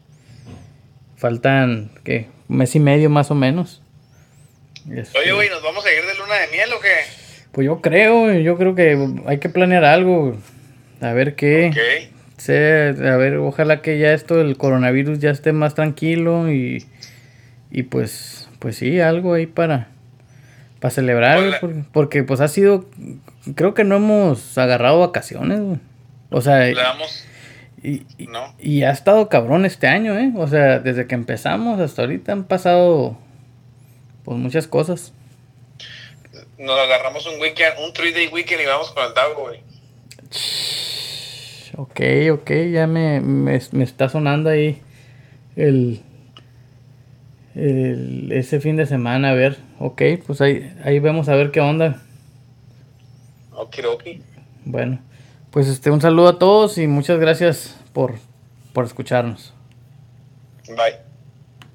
faltan, 1.17 1.91
¿qué? 2.05 2.27
Un 2.47 2.57
mes 2.57 2.73
y 2.75 2.79
medio 2.79 3.09
más 3.09 3.29
o 3.31 3.35
menos. 3.35 3.81
Este, 4.89 5.19
Oye, 5.19 5.33
güey, 5.33 5.49
¿nos 5.49 5.61
vamos 5.61 5.85
a 5.85 5.91
ir 5.91 6.05
de 6.05 6.15
luna 6.15 6.35
de 6.35 6.47
miel 6.47 6.71
o 6.71 6.79
qué? 6.79 6.93
Pues 7.51 7.65
yo 7.65 7.81
creo, 7.81 8.31
yo 8.33 8.57
creo 8.57 8.75
que 8.75 8.97
hay 9.25 9.39
que 9.39 9.49
planear 9.49 9.83
algo. 9.83 10.37
A 11.01 11.11
ver 11.11 11.35
qué. 11.35 12.09
a 12.47 13.17
ver, 13.17 13.35
ojalá 13.37 13.81
que 13.81 13.99
ya 13.99 14.13
esto 14.13 14.35
del 14.35 14.55
coronavirus 14.57 15.19
ya 15.19 15.31
esté 15.31 15.51
más 15.51 15.75
tranquilo 15.75 16.49
y 16.51 16.85
y 17.71 17.83
pues, 17.83 18.49
pues 18.59 18.77
sí, 18.77 18.99
algo 18.99 19.33
ahí 19.33 19.45
para, 19.45 19.89
para 20.79 20.93
celebrar, 20.93 21.59
porque, 21.91 22.23
pues 22.23 22.39
ha 22.39 22.47
sido, 22.47 22.89
creo 23.55 23.73
que 23.73 23.83
no 23.83 23.97
hemos 23.97 24.57
agarrado 24.57 24.99
vacaciones, 24.99 25.79
O 26.29 26.41
sea, 26.41 26.71
y, 27.83 28.05
y, 28.59 28.83
ha 28.83 28.91
estado 28.91 29.29
cabrón 29.29 29.65
este 29.65 29.87
año, 29.87 30.17
¿eh? 30.17 30.33
O 30.35 30.47
sea, 30.47 30.79
desde 30.79 31.05
que 31.07 31.15
empezamos 31.15 31.79
hasta 31.79 32.01
ahorita 32.01 32.31
han 32.31 32.43
pasado, 32.45 33.17
pues 34.23 34.37
muchas 34.37 34.67
cosas. 34.67 35.13
Nos 36.57 36.79
agarramos 36.79 37.25
un 37.27 37.39
weekend, 37.39 37.75
un 37.79 37.93
3-day 37.93 38.29
weekend 38.29 38.61
y 38.61 38.65
vamos 38.65 38.91
con 38.91 39.05
el 39.05 39.13
Dago, 39.13 39.41
güey. 39.43 39.59
Ok, 41.77 42.01
ok, 42.31 42.51
ya 42.71 42.87
me, 42.87 43.21
me, 43.21 43.61
me 43.71 43.83
está 43.83 44.09
sonando 44.09 44.49
ahí 44.49 44.81
el, 45.55 46.01
ese 47.55 48.59
fin 48.59 48.77
de 48.77 48.85
semana, 48.85 49.31
a 49.31 49.33
ver, 49.33 49.57
ok, 49.79 50.01
pues 50.25 50.41
ahí, 50.41 50.73
ahí 50.83 50.99
vemos 50.99 51.29
a 51.29 51.35
ver 51.35 51.51
qué 51.51 51.59
onda. 51.59 52.01
Ok, 53.51 53.77
Bueno, 54.65 54.99
pues 55.57 55.69
este, 55.69 55.89
un 55.89 55.99
saludo 55.99 56.27
a 56.27 56.37
todos 56.37 56.77
y 56.77 56.85
muchas 56.85 57.19
gracias 57.19 57.75
por, 57.91 58.13
por 58.73 58.85
escucharnos. 58.85 59.55
Bye. 60.67 61.06